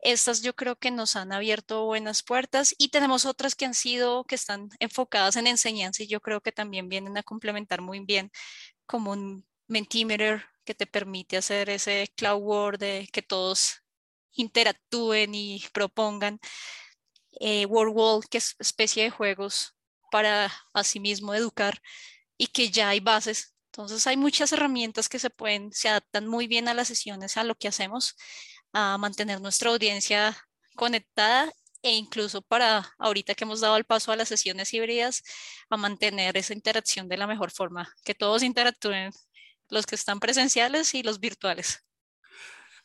Estas 0.00 0.42
yo 0.42 0.54
creo 0.54 0.76
que 0.76 0.90
nos 0.90 1.16
han 1.16 1.32
abierto 1.32 1.84
buenas 1.84 2.22
puertas 2.24 2.74
y 2.76 2.88
tenemos 2.88 3.24
otras 3.24 3.54
que 3.54 3.66
han 3.66 3.74
sido, 3.74 4.24
que 4.24 4.34
están 4.34 4.68
enfocadas 4.80 5.36
en 5.36 5.46
enseñanza 5.46 6.02
y 6.02 6.08
yo 6.08 6.20
creo 6.20 6.40
que 6.40 6.52
también 6.52 6.88
vienen 6.88 7.16
a 7.16 7.22
complementar 7.22 7.80
muy 7.82 8.00
bien 8.00 8.30
como 8.86 9.12
un 9.12 9.46
Mentimeter 9.68 10.44
que 10.64 10.74
te 10.74 10.86
permite 10.86 11.36
hacer 11.36 11.70
ese 11.70 12.12
cloud 12.16 12.42
word 12.42 12.78
de 12.78 13.08
que 13.12 13.22
todos 13.22 13.81
interactúen 14.34 15.34
y 15.34 15.64
propongan. 15.72 16.40
Eh, 17.40 17.66
World 17.66 17.94
Wall, 17.96 18.28
que 18.28 18.38
es 18.38 18.54
especie 18.58 19.04
de 19.04 19.10
juegos 19.10 19.74
para 20.10 20.52
asimismo 20.74 21.34
educar 21.34 21.80
y 22.36 22.48
que 22.48 22.70
ya 22.70 22.90
hay 22.90 23.00
bases. 23.00 23.54
Entonces 23.66 24.06
hay 24.06 24.16
muchas 24.16 24.52
herramientas 24.52 25.08
que 25.08 25.18
se 25.18 25.30
pueden, 25.30 25.72
se 25.72 25.88
adaptan 25.88 26.26
muy 26.28 26.46
bien 26.46 26.68
a 26.68 26.74
las 26.74 26.88
sesiones, 26.88 27.36
a 27.36 27.44
lo 27.44 27.54
que 27.54 27.68
hacemos, 27.68 28.16
a 28.72 28.98
mantener 28.98 29.40
nuestra 29.40 29.70
audiencia 29.70 30.36
conectada 30.76 31.52
e 31.82 31.92
incluso 31.92 32.42
para 32.42 32.94
ahorita 32.98 33.34
que 33.34 33.44
hemos 33.44 33.60
dado 33.60 33.76
el 33.76 33.84
paso 33.84 34.12
a 34.12 34.16
las 34.16 34.28
sesiones 34.28 34.72
híbridas, 34.74 35.22
a 35.70 35.76
mantener 35.76 36.36
esa 36.36 36.52
interacción 36.52 37.08
de 37.08 37.16
la 37.16 37.26
mejor 37.26 37.50
forma, 37.50 37.92
que 38.04 38.14
todos 38.14 38.42
interactúen, 38.42 39.10
los 39.68 39.86
que 39.86 39.94
están 39.96 40.20
presenciales 40.20 40.94
y 40.94 41.02
los 41.02 41.18
virtuales. 41.20 41.82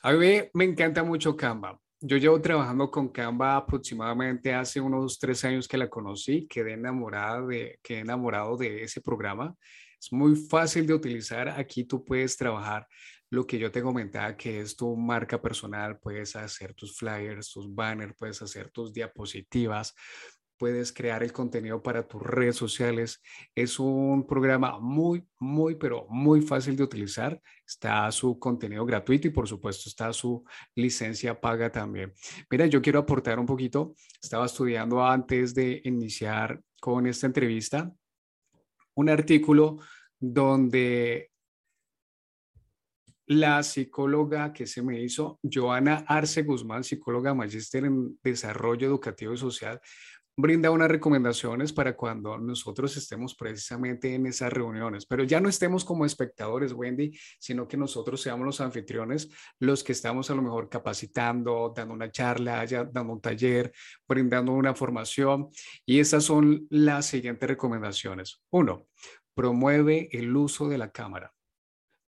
A 0.01 0.13
mí 0.13 0.42
me 0.54 0.63
encanta 0.63 1.04
mucho 1.04 1.36
Canva. 1.36 1.80
Yo 2.00 2.18
llevo 2.18 2.39
trabajando 2.39 2.92
con 2.92 3.10
Canva 3.10 3.58
aproximadamente 3.58 4.54
hace 4.54 4.80
unos 4.80 5.18
tres 5.18 5.44
años 5.44 5.68
que 5.68 5.77
la 5.77 5.89
conocí, 5.89 6.48
quedé, 6.48 6.74
enamorada 6.74 7.42
de, 7.42 7.80
quedé 7.82 8.00
enamorado 8.01 8.56
de 8.58 8.84
ese 8.84 9.01
programa. 9.01 9.56
Es 10.00 10.13
muy 10.13 10.36
fácil 10.36 10.86
de 10.86 10.94
utilizar. 10.94 11.50
Aquí 11.50 11.84
tú 11.84 12.06
puedes 12.06 12.38
trabajar 12.38 12.88
lo 13.32 13.48
que 13.48 13.58
yo 13.58 13.72
te 13.72 13.82
comentaba, 13.82 14.38
que 14.38 14.62
es 14.62 14.75
tu 14.75 14.96
marca 14.96 15.42
personal. 15.42 15.98
Puedes 16.00 16.36
hacer 16.36 16.75
tus 16.75 16.96
flyers, 16.96 17.51
tus 17.51 17.74
banners, 17.74 18.16
puedes 18.18 18.39
hacer 18.44 18.70
tus 18.70 18.94
diapositivas, 18.94 19.96
puedes 20.57 20.91
crear 20.91 21.23
el 21.23 21.31
contenido 21.31 21.81
para 21.81 22.07
tus 22.07 22.21
redes 22.21 22.55
sociales. 22.55 23.21
Es 23.55 23.79
un 23.79 24.25
programa 24.27 24.79
muy, 24.79 25.27
muy, 25.39 25.75
pero 25.75 26.05
muy 26.09 26.41
fácil 26.41 26.75
de 26.75 26.83
utilizar. 26.83 27.41
Está 27.65 28.11
su 28.11 28.39
contenido 28.39 28.85
gratuito 28.85 29.27
y 29.27 29.31
por 29.31 29.47
supuesto 29.47 29.89
está 29.89 30.11
su 30.13 30.43
licencia 30.75 31.39
paga 31.39 31.71
también. 31.71 32.13
Mira, 32.49 32.65
yo 32.65 32.81
quiero 32.81 32.99
aportar 32.99 33.39
un 33.39 33.45
poquito. 33.45 33.93
Estaba 34.21 34.45
estudiando 34.45 35.05
antes 35.05 35.53
de 35.53 35.81
iniciar 35.83 36.61
con 36.79 37.07
esta 37.07 37.27
entrevista 37.27 37.91
un 38.95 39.09
artículo 39.09 39.77
donde 40.19 41.31
la 43.27 43.61
psicóloga 43.61 44.53
que 44.53 44.65
se 44.65 44.81
me 44.81 45.01
hizo, 45.01 45.39
Joana 45.43 46.05
Arce 46.07 46.43
Guzmán, 46.43 46.83
psicóloga 46.83 47.33
magíster 47.33 47.83
en 47.83 48.17
desarrollo 48.23 48.87
educativo 48.87 49.33
y 49.33 49.37
social, 49.37 49.81
brinda 50.39 50.70
unas 50.70 50.89
recomendaciones 50.89 51.74
para 51.74 51.98
cuando 51.98 52.38
nosotros 52.38 52.96
estemos 52.96 53.34
precisamente 53.34 54.13
en 54.13 54.27
esas 54.27 54.53
reuniones, 54.53 55.08
pero 55.08 55.24
ya 55.24 55.41
no 55.41 55.50
estemos 55.50 55.84
como 55.84 56.06
espectadores, 56.06 56.74
Wendy, 56.74 57.17
sino 57.39 57.67
que 57.67 57.75
nosotros 57.75 58.22
seamos 58.22 58.46
los 58.46 58.62
anfitriones, 58.62 59.29
los 59.60 59.84
que 59.84 59.94
estamos 59.94 60.29
a 60.29 60.36
lo 60.36 60.44
mejor 60.44 60.70
capacitando, 60.70 61.74
dando 61.75 61.96
una 61.96 62.12
charla, 62.12 62.65
dando 62.67 63.13
un 63.13 63.20
taller, 63.22 63.74
brindando 64.08 64.51
una 64.51 64.75
formación. 64.75 65.50
Y 65.88 66.00
esas 66.00 66.24
son 66.24 66.67
las 66.70 67.08
siguientes 67.08 67.50
recomendaciones. 67.50 68.39
Uno, 68.51 68.86
promueve 69.34 70.08
el 70.12 70.36
uso 70.36 70.70
de 70.70 70.77
la 70.77 70.91
cámara. 70.91 71.34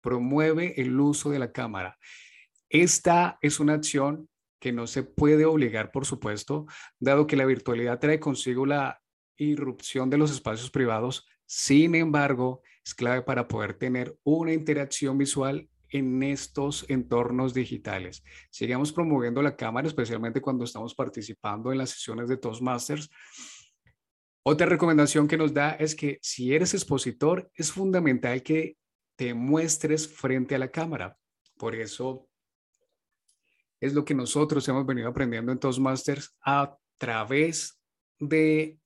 Promueve 0.02 0.78
el 0.80 1.00
uso 1.00 1.30
de 1.30 1.38
la 1.38 1.50
cámara. 1.50 1.96
Esta 2.68 3.38
es 3.40 3.58
una 3.58 3.72
acción 3.72 4.28
que 4.58 4.72
no 4.72 4.86
se 4.86 5.02
puede 5.02 5.44
obligar, 5.44 5.90
por 5.90 6.06
supuesto, 6.06 6.66
dado 6.98 7.26
que 7.26 7.36
la 7.36 7.44
virtualidad 7.44 7.98
trae 7.98 8.18
consigo 8.20 8.66
la 8.66 9.00
irrupción 9.36 10.10
de 10.10 10.18
los 10.18 10.30
espacios 10.30 10.70
privados. 10.70 11.26
Sin 11.46 11.94
embargo, 11.94 12.62
es 12.84 12.94
clave 12.94 13.22
para 13.22 13.48
poder 13.48 13.74
tener 13.74 14.16
una 14.24 14.52
interacción 14.52 15.16
visual 15.18 15.68
en 15.90 16.22
estos 16.22 16.84
entornos 16.88 17.54
digitales. 17.54 18.22
Sigamos 18.50 18.92
promoviendo 18.92 19.42
la 19.42 19.56
cámara, 19.56 19.86
especialmente 19.86 20.40
cuando 20.40 20.64
estamos 20.64 20.94
participando 20.94 21.72
en 21.72 21.78
las 21.78 21.90
sesiones 21.90 22.28
de 22.28 22.36
Toastmasters. 22.36 23.08
Otra 24.42 24.66
recomendación 24.66 25.28
que 25.28 25.36
nos 25.36 25.52
da 25.54 25.72
es 25.72 25.94
que 25.94 26.18
si 26.22 26.54
eres 26.54 26.74
expositor, 26.74 27.50
es 27.54 27.72
fundamental 27.72 28.42
que 28.42 28.76
te 29.16 29.34
muestres 29.34 30.08
frente 30.08 30.54
a 30.54 30.58
la 30.58 30.70
cámara. 30.70 31.16
Por 31.56 31.74
eso 31.74 32.27
es 33.80 33.94
lo 33.94 34.04
que 34.04 34.14
nosotros 34.14 34.66
hemos 34.68 34.86
venido 34.86 35.08
aprendiendo 35.08 35.52
en 35.52 35.58
Toastmasters 35.58 36.36
a 36.44 36.76
través 36.98 37.80
de 38.18 38.78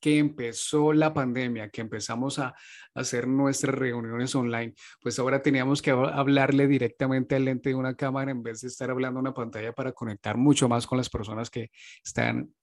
que 0.00 0.18
empezó 0.18 0.92
la 0.92 1.12
pandemia, 1.12 1.70
que 1.70 1.80
empezamos 1.80 2.38
a 2.38 2.54
hacer 2.94 3.26
nuestras 3.26 3.74
reuniones 3.74 4.34
online, 4.34 4.74
pues 5.00 5.18
ahora 5.18 5.42
teníamos 5.42 5.82
que 5.82 5.90
hablarle 5.90 6.66
directamente 6.66 7.34
al 7.34 7.46
lente 7.46 7.70
de 7.70 7.74
una 7.74 7.94
cámara 7.94 8.30
en 8.30 8.42
vez 8.42 8.60
de 8.60 8.68
estar 8.68 8.90
hablando 8.90 9.18
a 9.18 9.22
una 9.22 9.34
pantalla 9.34 9.72
para 9.72 9.92
conectar 9.92 10.36
mucho 10.36 10.68
más 10.68 10.86
con 10.86 10.98
las 10.98 11.08
personas 11.08 11.50
que 11.50 11.70
están 12.04 12.54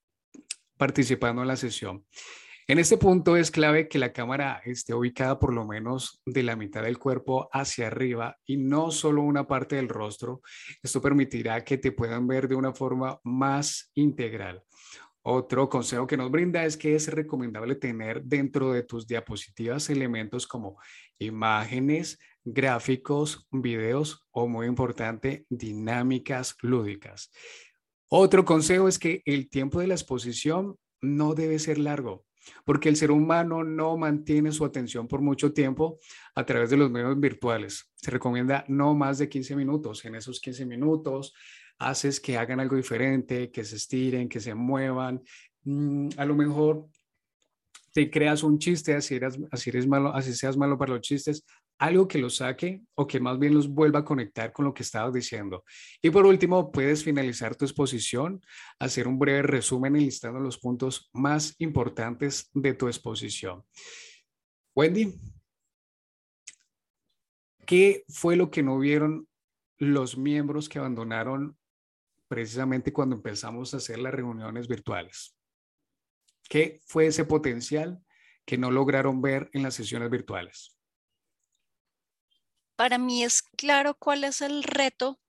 participando 0.78 1.42
en 1.42 1.48
la 1.48 1.56
sesión. 1.56 2.06
En 2.66 2.80
este 2.80 2.98
punto 2.98 3.36
es 3.36 3.52
clave 3.52 3.90
que 3.90 4.00
la 4.00 4.14
cámara 4.14 4.62
esté 4.64 4.94
ubicada 4.94 5.38
por 5.38 5.54
lo 5.54 5.66
menos 5.66 6.22
de 6.26 6.44
la 6.44 6.56
mitad 6.56 6.84
del 6.84 6.98
cuerpo 6.98 7.50
hacia 7.52 7.88
arriba 7.88 8.38
y 8.46 8.56
no 8.56 8.90
solo 8.90 9.22
una 9.22 9.46
parte 9.46 9.76
del 9.76 9.90
rostro. 9.90 10.42
Esto 10.82 11.02
permitirá 11.02 11.66
que 11.66 11.78
te 11.78 11.92
puedan 11.92 12.26
ver 12.26 12.48
de 12.48 12.56
una 12.56 12.74
forma 12.74 13.20
más 13.26 13.92
integral. 13.96 14.64
Otro 15.24 15.68
consejo 15.68 16.08
que 16.08 16.16
nos 16.16 16.32
brinda 16.32 16.64
es 16.64 16.78
que 16.78 16.96
es 16.96 17.10
recomendable 17.10 17.76
tener 17.76 18.24
dentro 18.24 18.72
de 18.72 18.84
tus 18.84 19.08
diapositivas 19.08 19.90
elementos 19.90 20.48
como 20.48 20.78
imágenes, 21.20 22.18
gráficos, 22.46 23.46
videos 23.52 24.26
o, 24.32 24.48
muy 24.48 24.68
importante, 24.68 25.46
dinámicas 25.50 26.56
lúdicas. 26.62 27.30
Otro 28.08 28.46
consejo 28.46 28.88
es 28.88 29.00
que 29.00 29.22
el 29.26 29.50
tiempo 29.50 29.82
de 29.82 29.88
la 29.88 29.96
exposición 29.96 30.78
no 31.02 31.34
debe 31.34 31.60
ser 31.60 31.78
largo 31.78 32.24
porque 32.66 32.90
el 32.90 32.96
ser 32.96 33.12
humano 33.12 33.64
no 33.64 33.98
mantiene 33.98 34.52
su 34.52 34.66
atención 34.66 35.08
por 35.08 35.22
mucho 35.22 35.54
tiempo 35.54 36.00
a 36.36 36.46
través 36.46 36.70
de 36.70 36.78
los 36.78 36.92
medios 36.92 37.20
virtuales. 37.20 37.92
Se 37.96 38.12
recomienda 38.12 38.66
no 38.68 38.94
más 38.94 39.18
de 39.18 39.30
15 39.30 39.56
minutos. 39.56 40.04
En 40.06 40.16
esos 40.16 40.40
15 40.40 40.66
minutos 40.66 41.34
haces 41.80 42.20
que 42.20 42.38
hagan 42.38 42.60
algo 42.60 42.76
diferente, 42.76 43.52
que 43.52 43.64
se 43.64 43.76
estiren, 43.76 44.30
que 44.30 44.40
se 44.40 44.54
muevan. 44.54 45.22
Mm, 45.64 46.10
a 46.18 46.26
lo 46.26 46.36
mejor 46.36 46.88
te 47.94 48.10
creas 48.10 48.44
un 48.44 48.58
chiste, 48.58 48.96
así, 48.96 49.16
eres, 49.16 49.40
así, 49.52 49.70
eres 49.70 49.88
malo, 49.88 50.14
así 50.14 50.34
seas 50.34 50.58
malo 50.58 50.78
para 50.78 50.94
los 50.94 51.02
chistes, 51.02 51.46
algo 51.84 52.08
que 52.08 52.18
los 52.18 52.38
saque 52.38 52.82
o 52.96 53.06
que 53.06 53.20
más 53.20 53.38
bien 53.38 53.54
los 53.54 53.68
vuelva 53.68 54.00
a 54.00 54.06
conectar 54.06 54.54
con 54.54 54.64
lo 54.64 54.74
que 54.74 54.84
estabas 54.84 55.14
diciendo. 55.14 55.66
Y 56.02 56.12
por 56.12 56.26
último, 56.26 56.72
puedes 56.72 57.04
finalizar 57.04 57.58
tu 57.58 57.66
exposición, 57.66 58.42
hacer 58.80 59.06
un 59.06 59.20
breve 59.20 59.42
resumen 59.42 59.98
enlistando 59.98 60.40
los 60.40 60.58
puntos 60.58 61.10
más 61.12 61.56
importantes 61.60 62.50
de 62.54 62.74
tu 62.74 62.88
exposición. 62.88 63.66
Wendy, 64.74 65.14
¿qué 67.66 68.06
fue 68.08 68.38
lo 68.38 68.50
que 68.50 68.64
no 68.64 68.80
vieron 68.80 69.28
los 69.78 70.18
miembros 70.18 70.70
que 70.70 70.80
abandonaron 70.80 71.58
precisamente 72.30 72.94
cuando 72.94 73.18
empezamos 73.18 73.74
a 73.74 73.78
hacer 73.78 74.00
las 74.00 74.14
reuniones 74.14 74.70
virtuales? 74.70 75.36
¿Qué 76.48 76.80
fue 76.86 77.08
ese 77.08 77.26
potencial 77.26 78.02
que 78.46 78.58
no 78.58 78.72
lograron 78.72 79.22
ver 79.22 79.50
en 79.52 79.64
las 79.64 79.76
sesiones 79.76 80.10
virtuales? 80.10 80.73
Para 82.76 82.98
mí 82.98 83.24
es 83.24 83.42
claro 83.42 83.96
cuál 83.96 84.24
es 84.24 84.42
el 84.42 84.64
reto 84.64 85.20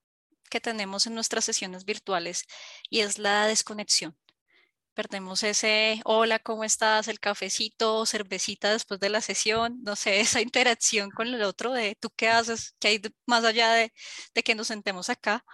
que 0.51 0.61
tenemos 0.61 1.07
en 1.07 1.15
nuestras 1.15 1.45
sesiones 1.45 1.85
virtuales 1.85 2.45
y 2.91 3.01
es 3.01 3.19
la 3.19 3.47
desconexión. 3.47 4.17
Perdemos 4.95 5.43
ese 5.43 6.01
hola, 6.05 6.39
¿cómo 6.39 6.65
estás? 6.65 7.09
El 7.09 7.21
cafecito, 7.21 8.07
cervecita 8.07 8.73
después 8.73 9.01
de 9.01 9.11
la 9.11 9.21
sesión, 9.21 9.83
no 9.83 9.97
sé, 9.97 10.21
esa 10.39 10.41
interacción 10.41 11.11
con 11.11 11.29
el 11.29 11.43
otro 11.43 11.73
de 11.73 11.97
tú 11.97 12.11
qué 12.17 12.29
haces, 12.31 12.77
qué 12.81 12.89
hay 12.89 13.03
más 13.27 13.45
allá 13.45 13.73
de, 13.73 13.93
de 14.35 14.43
que 14.43 14.55
nos 14.55 14.69
sentemos 14.69 15.11
acá. 15.11 15.45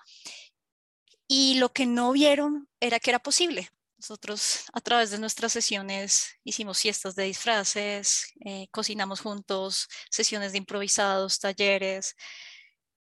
Y 1.29 1.55
lo 1.59 1.73
que 1.73 1.87
no 1.87 2.13
vieron 2.13 2.69
era 2.79 3.01
que 3.01 3.11
era 3.11 3.21
posible. 3.21 3.71
Nosotros 4.01 4.65
a 4.73 4.81
través 4.81 5.11
de 5.11 5.19
nuestras 5.19 5.53
sesiones 5.53 6.31
hicimos 6.43 6.79
siestas 6.79 7.15
de 7.17 7.25
disfraces, 7.25 8.33
eh, 8.47 8.67
cocinamos 8.71 9.21
juntos, 9.21 9.89
sesiones 10.11 10.53
de 10.53 10.59
improvisados, 10.59 11.39
talleres. 11.39 12.15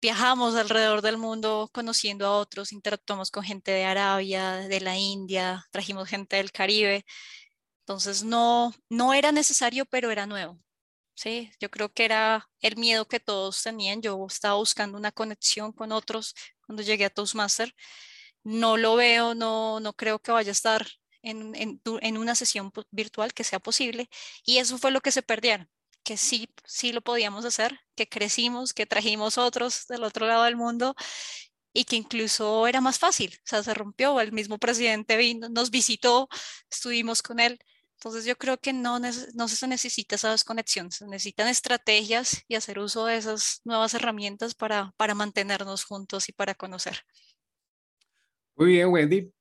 viajamos 0.02 0.54
alrededor 0.56 1.00
del 1.00 1.16
mundo 1.16 1.70
conociendo 1.72 2.26
a 2.26 2.36
otros, 2.36 2.72
interactuamos 2.72 3.30
con 3.30 3.42
gente 3.44 3.70
de 3.70 3.84
Arabia, 3.84 4.56
de 4.68 4.80
la 4.80 4.98
India, 4.98 5.64
trajimos 5.70 6.08
gente 6.08 6.36
del 6.36 6.52
Caribe. 6.52 7.04
Entonces 7.80 8.22
no, 8.24 8.74
no 8.90 9.14
era 9.14 9.32
necesario, 9.32 9.86
pero 9.86 10.10
era 10.10 10.26
nuevo. 10.26 10.60
Sí, 11.14 11.50
yo 11.60 11.70
creo 11.70 11.92
que 11.92 12.04
era 12.04 12.50
el 12.60 12.76
miedo 12.76 13.08
que 13.08 13.20
todos 13.20 13.62
tenían. 13.62 14.02
Yo 14.02 14.26
estaba 14.28 14.56
buscando 14.56 14.98
una 14.98 15.12
conexión 15.12 15.72
con 15.72 15.92
otros 15.92 16.34
cuando 16.66 16.82
llegué 16.82 17.06
a 17.06 17.10
Toastmaster. 17.10 17.74
No 18.44 18.76
lo 18.76 18.96
veo, 18.96 19.34
no, 19.34 19.80
no 19.80 19.92
creo 19.94 20.18
que 20.20 20.32
vaya 20.32 20.50
a 20.50 20.52
estar 20.52 20.86
en, 21.22 21.54
en, 21.54 21.80
en 21.84 22.18
una 22.18 22.34
sesión 22.34 22.72
virtual 22.90 23.32
que 23.34 23.44
sea 23.44 23.60
posible. 23.60 24.08
Y 24.44 24.58
eso 24.58 24.78
fue 24.78 24.90
lo 24.90 25.00
que 25.00 25.12
se 25.12 25.22
perdieron 25.22 25.68
que 26.02 26.16
sí, 26.16 26.48
sí 26.64 26.92
lo 26.92 27.00
podíamos 27.00 27.44
hacer, 27.44 27.78
que 27.94 28.08
crecimos, 28.08 28.72
que 28.74 28.86
trajimos 28.86 29.38
otros 29.38 29.86
del 29.86 30.04
otro 30.04 30.26
lado 30.26 30.44
del 30.44 30.56
mundo 30.56 30.94
y 31.72 31.84
que 31.84 31.96
incluso 31.96 32.66
era 32.66 32.80
más 32.80 32.98
fácil, 32.98 33.34
o 33.38 33.46
sea, 33.48 33.62
se 33.62 33.74
rompió, 33.74 34.20
el 34.20 34.32
mismo 34.32 34.58
presidente 34.58 35.16
vino, 35.16 35.48
nos 35.48 35.70
visitó, 35.70 36.28
estuvimos 36.70 37.22
con 37.22 37.40
él. 37.40 37.58
Entonces 37.94 38.24
yo 38.24 38.36
creo 38.36 38.58
que 38.58 38.72
no, 38.72 38.98
no 38.98 39.48
se 39.48 39.66
necesita 39.68 40.16
esa 40.16 40.32
desconexión, 40.32 40.90
se 40.90 41.06
necesitan 41.06 41.46
estrategias 41.48 42.42
y 42.48 42.56
hacer 42.56 42.80
uso 42.80 43.06
de 43.06 43.16
esas 43.16 43.60
nuevas 43.64 43.94
herramientas 43.94 44.54
para, 44.54 44.92
para 44.96 45.14
mantenernos 45.14 45.84
juntos 45.84 46.28
y 46.28 46.32
para 46.32 46.54
conocer. 46.54 47.04
Muy 48.56 48.68
bien, 48.68 48.88
Wendy. 48.88 49.32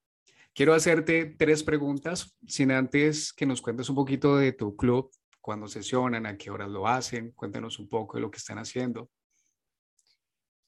Quiero 0.53 0.74
hacerte 0.74 1.25
tres 1.38 1.63
preguntas, 1.63 2.36
sin 2.46 2.72
antes 2.72 3.32
que 3.34 3.46
nos 3.46 3.62
cuentes 3.62 3.89
un 3.89 3.96
poquito 3.96 4.36
de 4.38 4.51
tu 4.51 4.75
club 4.75 5.12
cuándo 5.41 5.68
sesionan, 5.68 6.25
a 6.25 6.38
qué 6.38 6.50
horas 6.50 6.70
lo 6.70 6.88
hacen. 6.88 7.32
Cuéntanos 7.32 7.80
un 7.80 7.89
poco 7.89 8.18
de 8.18 8.22
lo 8.22 8.32
que 8.32 8.38
están 8.38 8.60
haciendo. 8.60 9.10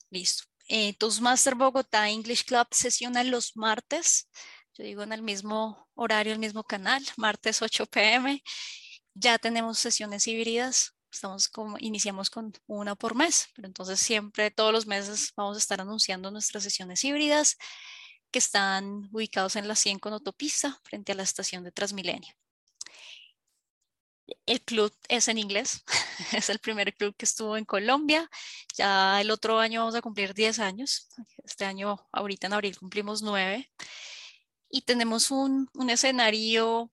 Listo. 0.09 0.43
Eh, 0.67 0.93
Toastmaster 0.97 1.55
Bogotá 1.55 2.09
English 2.09 2.45
Club 2.45 2.67
sesiona 2.71 3.23
los 3.23 3.55
martes. 3.55 4.29
Yo 4.73 4.83
digo 4.83 5.03
en 5.03 5.13
el 5.13 5.21
mismo 5.21 5.87
horario, 5.93 6.33
el 6.33 6.39
mismo 6.39 6.63
canal, 6.63 7.03
martes 7.17 7.61
8 7.61 7.85
pm. 7.85 8.41
Ya 9.13 9.37
tenemos 9.37 9.79
sesiones 9.79 10.27
híbridas. 10.27 10.95
Estamos 11.11 11.47
como, 11.47 11.77
iniciamos 11.79 12.31
con 12.31 12.53
una 12.65 12.95
por 12.95 13.13
mes, 13.13 13.49
pero 13.55 13.67
entonces 13.67 13.99
siempre, 13.99 14.49
todos 14.49 14.73
los 14.73 14.87
meses, 14.87 15.31
vamos 15.35 15.57
a 15.57 15.59
estar 15.59 15.79
anunciando 15.79 16.31
nuestras 16.31 16.63
sesiones 16.63 17.03
híbridas 17.03 17.57
que 18.33 18.39
están 18.39 19.09
ubicados 19.13 19.55
en 19.55 19.67
la 19.69 19.75
100 19.75 19.99
con 19.99 20.11
autopista 20.11 20.81
frente 20.83 21.13
a 21.13 21.15
la 21.15 21.23
estación 21.23 21.63
de 21.63 21.71
Transmilenio. 21.71 22.35
El 24.45 24.61
club 24.61 24.91
es 25.07 25.27
en 25.27 25.37
inglés, 25.37 25.83
es 26.33 26.49
el 26.49 26.59
primer 26.59 26.93
club 26.95 27.15
que 27.15 27.25
estuvo 27.25 27.55
en 27.55 27.65
Colombia. 27.65 28.29
Ya 28.75 29.21
el 29.21 29.31
otro 29.31 29.59
año 29.59 29.81
vamos 29.81 29.95
a 29.95 30.01
cumplir 30.01 30.33
10 30.33 30.59
años. 30.59 31.09
Este 31.43 31.65
año, 31.65 32.05
ahorita 32.11 32.47
en 32.47 32.53
abril, 32.53 32.77
cumplimos 32.77 33.21
9. 33.21 33.71
Y 34.69 34.81
tenemos 34.81 35.29
un, 35.31 35.69
un 35.75 35.89
escenario 35.89 36.91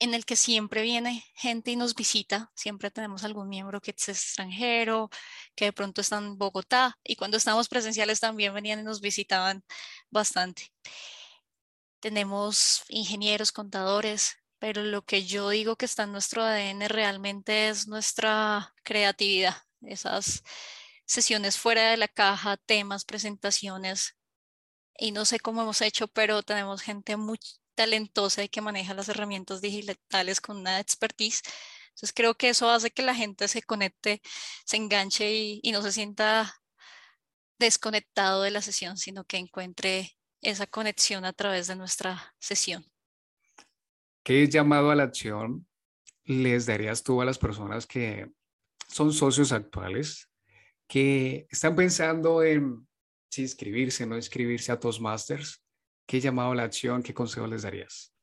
en 0.00 0.14
el 0.14 0.24
que 0.24 0.36
siempre 0.36 0.82
viene 0.82 1.24
gente 1.34 1.70
y 1.70 1.76
nos 1.76 1.94
visita. 1.94 2.50
Siempre 2.54 2.90
tenemos 2.90 3.24
algún 3.24 3.48
miembro 3.48 3.80
que 3.80 3.94
es 3.96 4.08
extranjero, 4.08 5.10
que 5.54 5.66
de 5.66 5.72
pronto 5.72 6.00
está 6.00 6.18
en 6.18 6.38
Bogotá. 6.38 6.98
Y 7.04 7.16
cuando 7.16 7.36
estamos 7.36 7.68
presenciales 7.68 8.20
también 8.20 8.54
venían 8.54 8.80
y 8.80 8.82
nos 8.84 9.00
visitaban 9.00 9.64
bastante. 10.10 10.72
Tenemos 12.00 12.84
ingenieros, 12.88 13.52
contadores, 13.52 14.36
pero 14.58 14.82
lo 14.82 15.04
que 15.04 15.24
yo 15.24 15.50
digo 15.50 15.76
que 15.76 15.86
está 15.86 16.04
en 16.04 16.12
nuestro 16.12 16.42
ADN 16.42 16.88
realmente 16.88 17.68
es 17.68 17.88
nuestra 17.88 18.74
creatividad, 18.84 19.56
esas 19.82 20.44
sesiones 21.06 21.58
fuera 21.58 21.90
de 21.90 21.96
la 21.96 22.08
caja, 22.08 22.56
temas, 22.56 23.04
presentaciones, 23.04 24.16
y 24.98 25.12
no 25.12 25.24
sé 25.24 25.38
cómo 25.38 25.62
hemos 25.62 25.80
hecho, 25.80 26.08
pero 26.08 26.42
tenemos 26.42 26.82
gente 26.82 27.16
muy 27.16 27.38
talentosa 27.78 28.42
y 28.42 28.48
que 28.48 28.60
maneja 28.60 28.92
las 28.92 29.08
herramientas 29.08 29.60
digitales 29.60 30.40
con 30.40 30.56
una 30.56 30.80
expertise. 30.80 31.42
Entonces 31.90 32.12
creo 32.12 32.34
que 32.34 32.48
eso 32.48 32.68
hace 32.68 32.90
que 32.90 33.02
la 33.02 33.14
gente 33.14 33.46
se 33.46 33.62
conecte, 33.62 34.20
se 34.64 34.76
enganche 34.76 35.32
y, 35.62 35.70
no 35.70 35.80
se 35.82 35.92
sienta 35.92 36.60
desconectado 37.56 38.42
de 38.42 38.50
la 38.50 38.62
sesión, 38.62 38.96
sino 38.96 39.22
que 39.22 39.36
encuentre 39.36 40.16
esa 40.40 40.66
conexión 40.66 41.24
a 41.24 41.32
través 41.32 41.68
de 41.68 41.76
nuestra 41.76 42.34
sesión. 42.40 42.84
¿Qué 44.24 44.48
llamado 44.48 44.90
a 44.90 44.96
la 44.96 45.04
acción 45.04 45.64
les 46.24 46.66
darías 46.66 47.04
tú 47.04 47.22
a 47.22 47.24
las 47.24 47.38
personas 47.38 47.86
que 47.86 48.28
son 48.88 49.12
socios 49.12 49.52
actuales, 49.52 50.28
que 50.88 51.46
están 51.48 51.76
pensando 51.76 52.42
en 52.42 52.88
si 53.30 53.42
inscribirse, 53.42 54.04
no 54.04 54.16
inscribirse 54.16 54.72
a 54.72 54.80
Toastmasters? 54.80 55.62
¿Qué 56.08 56.20
llamado 56.20 56.52
a 56.52 56.54
la 56.54 56.62
acción, 56.62 57.02
qué 57.02 57.12
consejo 57.12 57.46
les 57.46 57.64
darías? 57.64 58.14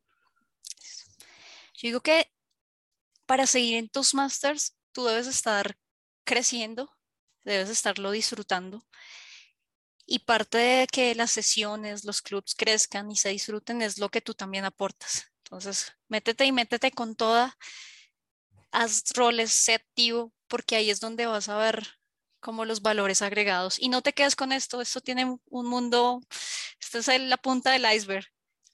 Yo 1.76 1.88
digo 1.88 2.02
que 2.02 2.34
para 3.28 3.46
seguir 3.46 3.76
en 3.76 3.90
Toastmasters, 3.90 4.76
tú 4.92 5.06
debes 5.06 5.28
estar 5.28 5.78
creciendo, 6.24 6.92
debes 7.44 7.70
estarlo 7.70 8.10
disfrutando. 8.10 8.84
Y 10.08 10.18
parte 10.20 10.58
de 10.58 10.88
que 10.88 11.14
las 11.14 11.30
sesiones, 11.30 12.06
los 12.06 12.24
clubs 12.24 12.56
crezcan 12.56 13.12
y 13.12 13.18
se 13.18 13.30
disfruten 13.30 13.84
es 13.84 14.00
lo 14.00 14.10
que 14.10 14.22
tú 14.22 14.34
también 14.34 14.66
aportas. 14.66 15.32
Entonces, 15.44 15.94
métete 16.08 16.46
y 16.46 16.52
métete 16.52 16.90
con 16.90 17.16
toda, 17.16 17.56
haz 18.72 19.04
roles, 19.14 19.52
sé 19.52 19.76
activo, 19.76 20.34
porque 20.48 20.76
ahí 20.76 20.90
es 20.90 21.00
donde 21.00 21.28
vas 21.28 21.50
a 21.50 21.58
ver 21.60 21.88
como 22.46 22.64
los 22.64 22.84
valores 22.84 23.24
agregados. 23.24 23.80
Y 23.80 23.90
no 23.90 24.04
te 24.04 24.14
quedes 24.14 24.36
con 24.36 24.52
esto, 24.52 24.80
esto 24.80 25.02
tiene 25.02 25.26
un 25.26 25.66
mundo, 25.66 26.22
esta 26.80 27.00
es 27.00 27.22
la 27.22 27.38
punta 27.38 27.72
del 27.72 27.92
iceberg. 27.92 28.24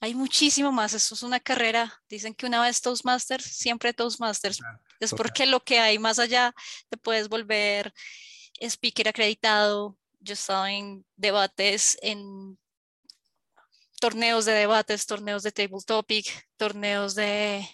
Hay 0.02 0.14
muchísimo 0.14 0.74
más, 0.74 0.94
esto 0.94 1.16
es 1.16 1.24
una 1.24 1.40
carrera. 1.40 2.04
Dicen 2.10 2.36
que 2.36 2.48
una 2.48 2.62
vez 2.62 2.82
Toastmasters, 2.82 3.46
siempre 3.46 3.94
Toastmasters. 3.94 4.60
es 5.00 5.14
porque 5.14 5.46
lo 5.46 5.64
que 5.64 5.80
hay 5.80 6.00
más 6.00 6.20
allá 6.20 6.54
te 6.90 6.98
puedes 6.98 7.30
volver 7.30 7.94
speaker 8.60 9.08
acreditado. 9.08 9.98
Yo 10.20 10.34
estaba 10.34 10.70
en 10.74 11.06
debates 11.16 11.98
en 12.02 12.60
torneos 14.02 14.44
de 14.44 14.52
debates, 14.52 15.06
torneos 15.06 15.44
de 15.44 15.54
table 15.54 15.80
topic, 15.86 16.26
torneos 16.58 17.16
de 17.16 17.66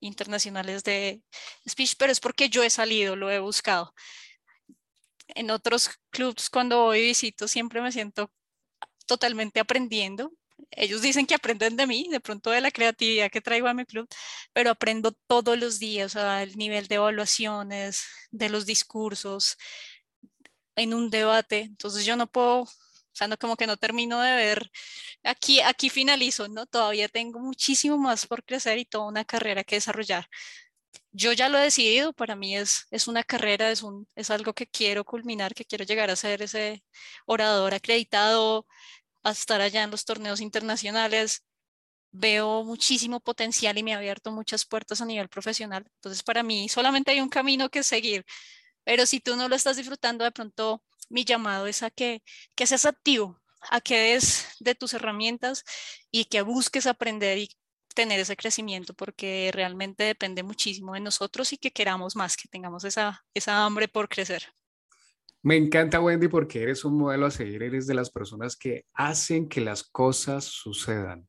internacionales 0.00 0.84
de 0.84 1.22
speech, 1.68 1.96
pero 1.98 2.12
es 2.12 2.20
porque 2.20 2.48
yo 2.48 2.62
he 2.62 2.70
salido, 2.70 3.14
lo 3.14 3.30
he 3.30 3.40
buscado. 3.40 3.92
En 5.28 5.50
otros 5.50 5.90
clubs 6.10 6.50
cuando 6.50 6.84
voy 6.84 6.98
y 6.98 7.02
visito 7.08 7.48
siempre 7.48 7.80
me 7.80 7.92
siento 7.92 8.30
totalmente 9.06 9.60
aprendiendo. 9.60 10.32
Ellos 10.70 11.02
dicen 11.02 11.26
que 11.26 11.34
aprenden 11.34 11.76
de 11.76 11.86
mí, 11.86 12.08
de 12.10 12.20
pronto 12.20 12.50
de 12.50 12.60
la 12.60 12.70
creatividad 12.70 13.30
que 13.30 13.40
traigo 13.40 13.68
a 13.68 13.74
mi 13.74 13.84
club, 13.86 14.08
pero 14.52 14.70
aprendo 14.70 15.12
todos 15.26 15.58
los 15.58 15.78
días, 15.78 16.16
o 16.16 16.18
sea, 16.20 16.42
el 16.42 16.56
nivel 16.56 16.88
de 16.88 16.96
evaluaciones, 16.96 18.04
de 18.30 18.48
los 18.50 18.66
discursos, 18.66 19.56
en 20.76 20.94
un 20.94 21.10
debate. 21.10 21.60
Entonces 21.60 22.04
yo 22.04 22.16
no 22.16 22.26
puedo 22.26 22.66
sea, 23.18 23.28
no 23.28 23.36
como 23.36 23.56
que 23.56 23.66
no 23.66 23.76
termino 23.76 24.20
de 24.20 24.34
ver, 24.36 24.70
aquí, 25.24 25.60
aquí 25.60 25.90
finalizo, 25.90 26.48
¿no? 26.48 26.66
Todavía 26.66 27.08
tengo 27.08 27.40
muchísimo 27.40 27.98
más 27.98 28.26
por 28.26 28.44
crecer 28.44 28.78
y 28.78 28.84
toda 28.86 29.08
una 29.08 29.24
carrera 29.24 29.64
que 29.64 29.76
desarrollar. 29.76 30.28
Yo 31.12 31.32
ya 31.32 31.48
lo 31.48 31.58
he 31.58 31.62
decidido, 31.62 32.12
para 32.12 32.36
mí 32.36 32.56
es, 32.56 32.86
es 32.90 33.08
una 33.08 33.24
carrera, 33.24 33.70
es, 33.70 33.82
un, 33.82 34.06
es 34.14 34.30
algo 34.30 34.54
que 34.54 34.66
quiero 34.66 35.04
culminar, 35.04 35.54
que 35.54 35.64
quiero 35.64 35.84
llegar 35.84 36.10
a 36.10 36.16
ser 36.16 36.42
ese 36.42 36.84
orador 37.26 37.74
acreditado, 37.74 38.66
a 39.24 39.32
estar 39.32 39.60
allá 39.60 39.84
en 39.84 39.90
los 39.90 40.04
torneos 40.04 40.40
internacionales. 40.40 41.44
Veo 42.12 42.64
muchísimo 42.64 43.20
potencial 43.20 43.78
y 43.78 43.82
me 43.82 43.94
ha 43.94 43.98
abierto 43.98 44.32
muchas 44.32 44.66
puertas 44.66 45.00
a 45.00 45.06
nivel 45.06 45.28
profesional. 45.28 45.84
Entonces, 45.96 46.22
para 46.22 46.42
mí 46.42 46.68
solamente 46.68 47.12
hay 47.12 47.20
un 47.20 47.28
camino 47.30 47.70
que 47.70 47.82
seguir. 47.82 48.24
Pero 48.84 49.06
si 49.06 49.20
tú 49.20 49.36
no 49.36 49.48
lo 49.48 49.56
estás 49.56 49.76
disfrutando, 49.76 50.24
de 50.24 50.32
pronto 50.32 50.84
mi 51.10 51.24
llamado 51.24 51.66
es 51.66 51.82
a 51.82 51.90
que, 51.90 52.22
que 52.54 52.66
seas 52.66 52.86
activo, 52.86 53.40
a 53.70 53.80
que 53.80 53.98
des 53.98 54.46
de 54.60 54.74
tus 54.74 54.94
herramientas 54.94 55.64
y 56.10 56.26
que 56.26 56.42
busques 56.42 56.86
aprender 56.86 57.38
y 57.38 57.50
tener 57.98 58.20
ese 58.20 58.36
crecimiento 58.36 58.94
porque 58.94 59.50
realmente 59.52 60.04
depende 60.04 60.44
muchísimo 60.44 60.94
de 60.94 61.00
nosotros 61.00 61.52
y 61.52 61.58
que 61.58 61.72
queramos 61.72 62.14
más, 62.14 62.36
que 62.36 62.46
tengamos 62.46 62.84
esa, 62.84 63.24
esa 63.34 63.64
hambre 63.64 63.88
por 63.88 64.08
crecer. 64.08 64.44
Me 65.42 65.56
encanta 65.56 66.00
Wendy 66.00 66.28
porque 66.28 66.62
eres 66.62 66.84
un 66.84 66.96
modelo 66.96 67.26
a 67.26 67.32
seguir, 67.32 67.60
eres 67.60 67.88
de 67.88 67.94
las 67.94 68.10
personas 68.10 68.54
que 68.54 68.84
hacen 68.94 69.48
que 69.48 69.60
las 69.60 69.82
cosas 69.82 70.44
sucedan. 70.44 71.28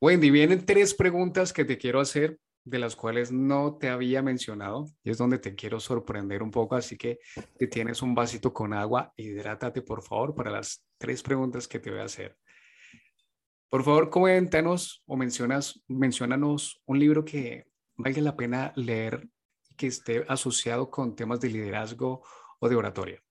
Wendy, 0.00 0.30
vienen 0.30 0.64
tres 0.64 0.94
preguntas 0.94 1.52
que 1.52 1.64
te 1.64 1.76
quiero 1.76 1.98
hacer 1.98 2.38
de 2.62 2.78
las 2.78 2.94
cuales 2.94 3.32
no 3.32 3.76
te 3.76 3.88
había 3.88 4.22
mencionado 4.22 4.86
y 5.02 5.10
es 5.10 5.18
donde 5.18 5.40
te 5.40 5.56
quiero 5.56 5.80
sorprender 5.80 6.40
un 6.40 6.52
poco, 6.52 6.76
así 6.76 6.96
que 6.96 7.18
te 7.58 7.66
tienes 7.66 8.00
un 8.00 8.14
vasito 8.14 8.52
con 8.52 8.74
agua, 8.74 9.12
hidrátate 9.16 9.82
por 9.82 10.04
favor 10.04 10.36
para 10.36 10.52
las 10.52 10.86
tres 10.98 11.20
preguntas 11.20 11.66
que 11.66 11.80
te 11.80 11.90
voy 11.90 11.98
a 11.98 12.04
hacer. 12.04 12.36
Por 13.70 13.84
favor, 13.84 14.10
coméntanos 14.10 15.02
o 15.06 15.16
mencionas, 15.16 15.80
mencionanos 15.86 16.82
un 16.86 16.98
libro 16.98 17.24
que 17.24 17.68
valga 17.96 18.20
la 18.20 18.36
pena 18.36 18.72
leer 18.74 19.28
y 19.68 19.76
que 19.76 19.86
esté 19.86 20.26
asociado 20.28 20.90
con 20.90 21.14
temas 21.14 21.40
de 21.40 21.50
liderazgo 21.50 22.26
o 22.58 22.68
de 22.68 22.74
oratoria. 22.74 23.22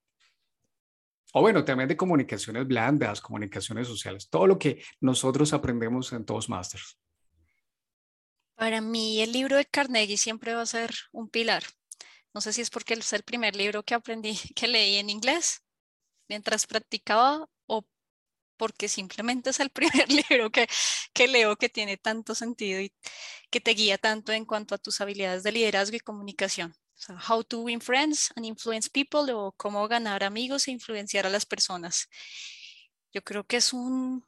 O 1.33 1.41
bueno, 1.41 1.65
también 1.65 1.89
de 1.89 1.97
comunicaciones 1.97 2.65
blandas, 2.65 3.19
comunicaciones 3.19 3.87
sociales, 3.87 4.29
todo 4.29 4.47
lo 4.47 4.57
que 4.57 4.81
nosotros 5.01 5.51
aprendemos 5.51 6.13
en 6.13 6.25
Toastmasters. 6.25 6.97
Para 8.55 8.79
mí 8.79 9.21
el 9.21 9.33
libro 9.33 9.57
de 9.57 9.65
Carnegie 9.65 10.17
siempre 10.17 10.53
va 10.53 10.61
a 10.61 10.65
ser 10.65 10.91
un 11.11 11.29
pilar. 11.29 11.63
No 12.33 12.39
sé 12.39 12.53
si 12.53 12.61
es 12.61 12.69
porque 12.69 12.93
es 12.93 13.11
el 13.11 13.23
primer 13.23 13.57
libro 13.57 13.83
que 13.83 13.93
aprendí, 13.93 14.37
que 14.55 14.69
leí 14.69 14.95
en 14.95 15.09
inglés 15.09 15.65
mientras 16.29 16.65
practicaba 16.65 17.45
o 17.65 17.85
porque 18.59 18.89
simplemente 18.89 19.49
es 19.51 19.59
el 19.59 19.69
primer 20.05 20.07
libro 20.11 20.51
que, 20.51 20.67
que 21.13 21.27
leo 21.27 21.55
que 21.55 21.69
tiene 21.69 21.97
tanto 21.97 22.35
sentido 22.35 22.81
y 22.81 22.93
que 23.49 23.61
te 23.61 23.71
guía 23.71 23.97
tanto 23.97 24.33
en 24.33 24.45
cuanto 24.45 24.75
a 24.75 24.77
tus 24.77 25.01
habilidades 25.01 25.43
de 25.43 25.53
liderazgo 25.53 25.95
y 25.97 26.01
comunicación. 26.01 26.75
how 27.29 27.41
to 27.43 27.61
win 27.61 27.79
friends 27.79 28.29
and 28.35 28.45
influence 28.45 28.89
people 28.89 29.31
o 29.33 29.53
cómo 29.53 29.87
ganar 29.87 30.23
amigos 30.23 30.67
e 30.67 30.71
influenciar 30.71 31.25
a 31.25 31.29
las 31.29 31.45
personas. 31.45 32.09
Yo 33.13 33.21
creo 33.23 33.45
que 33.45 33.57
es 33.57 33.73
un 33.73 34.25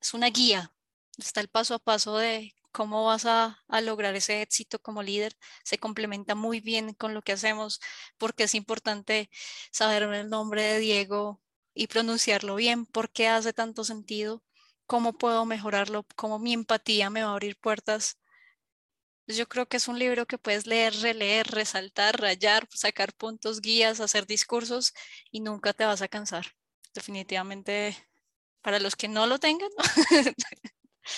es 0.00 0.14
una 0.14 0.28
guía. 0.30 0.72
Está 1.18 1.40
el 1.40 1.48
paso 1.48 1.74
a 1.74 1.78
paso 1.78 2.18
de 2.18 2.54
cómo 2.72 3.04
vas 3.06 3.26
a, 3.26 3.58
a, 3.68 3.80
lograr 3.80 4.14
ese 4.14 4.42
éxito 4.42 4.78
como 4.80 5.02
líder. 5.02 5.36
Se 5.64 5.78
complementa 5.78 6.34
muy 6.34 6.60
bien 6.60 6.94
con 6.94 7.14
lo 7.14 7.22
que 7.22 7.32
hacemos 7.32 7.80
porque 8.18 8.44
es 8.44 8.54
importante 8.54 9.30
saber 9.72 10.02
el 10.04 10.28
nombre 10.30 10.62
de 10.62 10.78
Diego 10.78 11.40
y 11.78 11.86
pronunciarlo 11.86 12.56
bien, 12.56 12.86
por 12.86 13.08
qué 13.08 13.28
hace 13.28 13.52
tanto 13.52 13.84
sentido, 13.84 14.42
cómo 14.84 15.12
puedo 15.12 15.44
mejorarlo, 15.44 16.04
cómo 16.16 16.40
mi 16.40 16.52
empatía 16.52 17.08
me 17.08 17.22
va 17.22 17.28
a 17.28 17.32
abrir 17.34 17.56
puertas. 17.56 18.18
Yo 19.28 19.48
creo 19.48 19.68
que 19.68 19.76
es 19.76 19.86
un 19.86 19.96
libro 19.96 20.26
que 20.26 20.38
puedes 20.38 20.66
leer, 20.66 20.92
releer, 20.96 21.46
resaltar, 21.46 22.20
rayar, 22.20 22.66
sacar 22.74 23.12
puntos, 23.12 23.60
guías, 23.60 24.00
hacer 24.00 24.26
discursos 24.26 24.92
y 25.30 25.38
nunca 25.38 25.72
te 25.72 25.84
vas 25.84 26.02
a 26.02 26.08
cansar. 26.08 26.46
Definitivamente, 26.94 27.96
para 28.60 28.80
los 28.80 28.96
que 28.96 29.06
no 29.06 29.28
lo 29.28 29.38
tengan, 29.38 29.70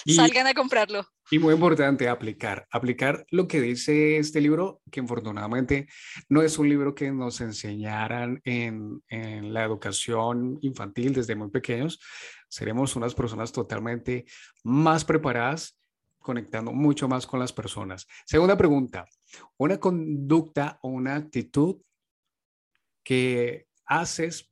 salgan 0.06 0.46
a 0.46 0.52
comprarlo. 0.52 1.10
Y 1.32 1.38
muy 1.38 1.54
importante, 1.54 2.08
aplicar. 2.08 2.66
Aplicar 2.72 3.24
lo 3.30 3.46
que 3.46 3.60
dice 3.60 4.18
este 4.18 4.40
libro, 4.40 4.82
que 4.90 4.98
infortunadamente 4.98 5.86
no 6.28 6.42
es 6.42 6.58
un 6.58 6.68
libro 6.68 6.92
que 6.92 7.12
nos 7.12 7.40
enseñaran 7.40 8.40
en, 8.42 9.00
en 9.08 9.54
la 9.54 9.62
educación 9.62 10.58
infantil 10.60 11.12
desde 11.12 11.36
muy 11.36 11.48
pequeños. 11.50 12.00
Seremos 12.48 12.96
unas 12.96 13.14
personas 13.14 13.52
totalmente 13.52 14.24
más 14.64 15.04
preparadas, 15.04 15.78
conectando 16.18 16.72
mucho 16.72 17.06
más 17.06 17.28
con 17.28 17.38
las 17.38 17.52
personas. 17.52 18.08
Segunda 18.26 18.56
pregunta, 18.56 19.06
una 19.56 19.78
conducta 19.78 20.80
o 20.82 20.88
una 20.88 21.14
actitud 21.14 21.76
que 23.04 23.68
haces 23.86 24.50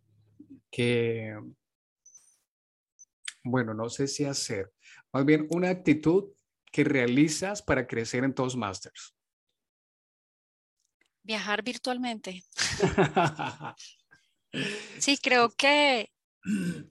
que, 0.71 1.37
bueno, 3.43 3.75
no 3.75 3.89
sé 3.89 4.07
si 4.07 4.25
hacer, 4.25 4.73
más 5.13 5.25
bien 5.25 5.49
una 5.51 5.71
actitud 5.71 6.31
que 6.79 6.85
realizas 6.85 7.61
para 7.61 7.89
crecer 7.89 8.23
en 8.23 8.33
Toastmasters? 8.33 9.13
Viajar 11.25 11.61
virtualmente. 11.65 12.45
sí, 15.01 15.19
creo 15.19 15.51
que, 15.51 16.13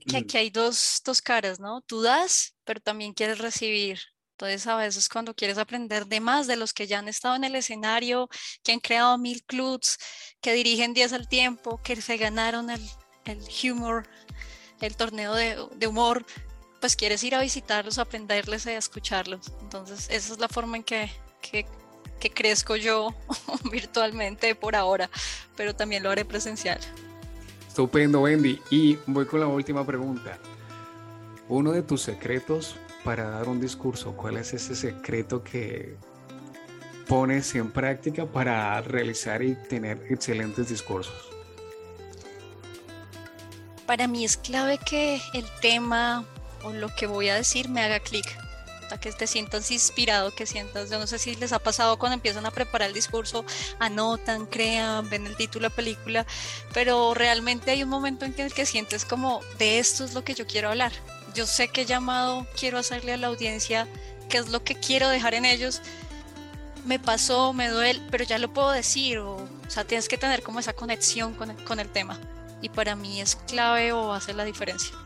que 0.06 0.18
aquí 0.18 0.36
hay 0.36 0.50
dos, 0.50 1.00
dos 1.06 1.22
caras, 1.22 1.58
¿no? 1.58 1.80
Tú 1.80 2.02
das, 2.02 2.54
pero 2.64 2.80
también 2.80 3.14
quieres 3.14 3.38
recibir. 3.38 3.98
Entonces, 4.32 4.66
a 4.66 4.76
veces 4.76 5.08
cuando 5.08 5.32
quieres 5.32 5.56
aprender 5.56 6.04
de 6.04 6.20
más 6.20 6.46
de 6.46 6.56
los 6.56 6.74
que 6.74 6.86
ya 6.86 6.98
han 6.98 7.08
estado 7.08 7.36
en 7.36 7.44
el 7.44 7.54
escenario, 7.54 8.28
que 8.62 8.72
han 8.72 8.80
creado 8.80 9.16
mil 9.16 9.42
clubs, 9.44 9.96
que 10.42 10.52
dirigen 10.52 10.92
10 10.92 11.14
al 11.14 11.28
tiempo, 11.28 11.80
que 11.82 11.96
se 11.96 12.18
ganaron 12.18 12.68
el, 12.68 12.82
el 13.24 13.72
humor, 13.72 14.06
el 14.82 14.94
torneo 14.98 15.34
de, 15.34 15.56
de 15.76 15.86
humor, 15.86 16.26
pues 16.80 16.96
quieres 16.96 17.22
ir 17.24 17.34
a 17.34 17.40
visitarlos, 17.40 17.98
aprenderles 17.98 18.66
y 18.66 18.70
a 18.70 18.78
escucharlos. 18.78 19.52
Entonces, 19.62 20.08
esa 20.10 20.32
es 20.32 20.38
la 20.38 20.48
forma 20.48 20.76
en 20.76 20.84
que, 20.84 21.10
que, 21.40 21.66
que 22.20 22.30
crezco 22.30 22.76
yo 22.76 23.14
virtualmente 23.70 24.54
por 24.54 24.76
ahora, 24.76 25.10
pero 25.56 25.74
también 25.74 26.02
lo 26.02 26.10
haré 26.10 26.24
presencial. 26.24 26.78
Estupendo, 27.66 28.22
Wendy. 28.22 28.60
Y 28.70 28.98
voy 29.06 29.26
con 29.26 29.40
la 29.40 29.46
última 29.46 29.86
pregunta. 29.86 30.38
Uno 31.48 31.72
de 31.72 31.82
tus 31.82 32.02
secretos 32.02 32.76
para 33.04 33.30
dar 33.30 33.48
un 33.48 33.60
discurso, 33.60 34.16
¿cuál 34.16 34.36
es 34.36 34.52
ese 34.52 34.74
secreto 34.74 35.42
que 35.42 35.96
pones 37.06 37.54
en 37.54 37.70
práctica 37.70 38.26
para 38.26 38.80
realizar 38.82 39.42
y 39.42 39.54
tener 39.54 40.04
excelentes 40.10 40.68
discursos? 40.68 41.14
Para 43.86 44.06
mí 44.06 44.24
es 44.24 44.36
clave 44.36 44.78
que 44.78 45.20
el 45.32 45.46
tema 45.62 46.26
o 46.68 46.72
lo 46.72 46.94
que 46.94 47.06
voy 47.06 47.28
a 47.28 47.34
decir 47.34 47.68
me 47.68 47.82
haga 47.82 48.00
clic, 48.00 48.26
que 48.96 49.12
te 49.12 49.26
sientas 49.26 49.70
inspirado, 49.70 50.34
que 50.34 50.46
sientas, 50.46 50.88
yo 50.88 50.98
no 50.98 51.06
sé 51.06 51.18
si 51.18 51.34
les 51.36 51.52
ha 51.52 51.58
pasado 51.58 51.98
cuando 51.98 52.14
empiezan 52.14 52.46
a 52.46 52.50
preparar 52.50 52.88
el 52.88 52.94
discurso, 52.94 53.44
anotan, 53.78 54.46
crean, 54.46 55.10
ven 55.10 55.26
el 55.26 55.36
título 55.36 55.64
de 55.64 55.68
la 55.68 55.76
película, 55.76 56.26
pero 56.72 57.12
realmente 57.12 57.70
hay 57.70 57.82
un 57.82 57.90
momento 57.90 58.24
en 58.24 58.34
el 58.38 58.54
que 58.54 58.64
sientes 58.64 59.04
como, 59.04 59.42
de 59.58 59.78
esto 59.78 60.04
es 60.04 60.14
lo 60.14 60.24
que 60.24 60.34
yo 60.34 60.46
quiero 60.46 60.70
hablar. 60.70 60.92
Yo 61.34 61.46
sé 61.46 61.68
qué 61.68 61.84
llamado 61.84 62.46
quiero 62.58 62.78
hacerle 62.78 63.12
a 63.12 63.16
la 63.18 63.26
audiencia, 63.26 63.86
qué 64.30 64.38
es 64.38 64.48
lo 64.48 64.64
que 64.64 64.74
quiero 64.74 65.08
dejar 65.08 65.34
en 65.34 65.44
ellos. 65.44 65.82
Me 66.86 66.98
pasó, 66.98 67.52
me 67.52 67.68
duele, 67.68 68.00
pero 68.10 68.24
ya 68.24 68.38
lo 68.38 68.52
puedo 68.52 68.70
decir, 68.70 69.18
o, 69.18 69.36
o 69.36 69.70
sea, 69.70 69.84
tienes 69.84 70.08
que 70.08 70.16
tener 70.16 70.42
como 70.42 70.58
esa 70.58 70.72
conexión 70.72 71.34
con 71.34 71.50
el, 71.50 71.64
con 71.64 71.80
el 71.80 71.90
tema. 71.90 72.18
Y 72.62 72.70
para 72.70 72.96
mí 72.96 73.20
es 73.20 73.36
clave 73.36 73.92
o 73.92 74.12
hace 74.12 74.32
la 74.32 74.44
diferencia. 74.44 74.96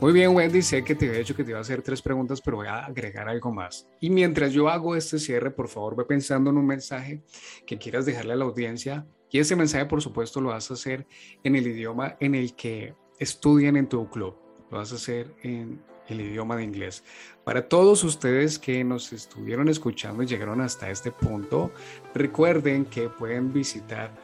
Muy 0.00 0.12
bien, 0.12 0.32
Wendy, 0.32 0.62
sé 0.62 0.84
que 0.84 0.94
te 0.94 1.06
he 1.06 1.18
dicho 1.18 1.34
que 1.34 1.42
te 1.42 1.50
iba 1.50 1.58
a 1.58 1.62
hacer 1.62 1.82
tres 1.82 2.00
preguntas, 2.00 2.40
pero 2.40 2.58
voy 2.58 2.68
a 2.68 2.84
agregar 2.84 3.28
algo 3.28 3.50
más. 3.50 3.88
Y 3.98 4.10
mientras 4.10 4.52
yo 4.52 4.68
hago 4.68 4.94
este 4.94 5.18
cierre, 5.18 5.50
por 5.50 5.66
favor, 5.66 5.96
ve 5.96 6.04
pensando 6.04 6.50
en 6.50 6.56
un 6.56 6.66
mensaje 6.66 7.20
que 7.66 7.78
quieras 7.78 8.06
dejarle 8.06 8.34
a 8.34 8.36
la 8.36 8.44
audiencia. 8.44 9.04
Y 9.28 9.40
ese 9.40 9.56
mensaje, 9.56 9.86
por 9.86 10.00
supuesto, 10.00 10.40
lo 10.40 10.50
vas 10.50 10.70
a 10.70 10.74
hacer 10.74 11.04
en 11.42 11.56
el 11.56 11.66
idioma 11.66 12.16
en 12.20 12.36
el 12.36 12.54
que 12.54 12.94
estudian 13.18 13.76
en 13.76 13.88
tu 13.88 14.08
club. 14.08 14.36
Lo 14.70 14.78
vas 14.78 14.92
a 14.92 14.94
hacer 14.94 15.34
en 15.42 15.82
el 16.06 16.20
idioma 16.20 16.54
de 16.54 16.62
inglés. 16.62 17.02
Para 17.42 17.68
todos 17.68 18.04
ustedes 18.04 18.60
que 18.60 18.84
nos 18.84 19.12
estuvieron 19.12 19.68
escuchando 19.68 20.22
y 20.22 20.26
llegaron 20.26 20.60
hasta 20.60 20.92
este 20.92 21.10
punto, 21.10 21.72
recuerden 22.14 22.84
que 22.84 23.08
pueden 23.08 23.52
visitar 23.52 24.14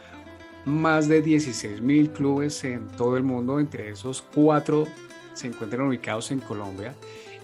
más 0.66 1.08
de 1.08 1.20
16 1.20 1.80
mil 1.80 2.12
clubes 2.12 2.62
en 2.62 2.86
todo 2.86 3.16
el 3.16 3.24
mundo, 3.24 3.58
entre 3.58 3.90
esos 3.90 4.22
cuatro 4.22 4.86
se 5.34 5.48
encuentran 5.48 5.86
ubicados 5.86 6.30
en 6.30 6.40
Colombia 6.40 6.94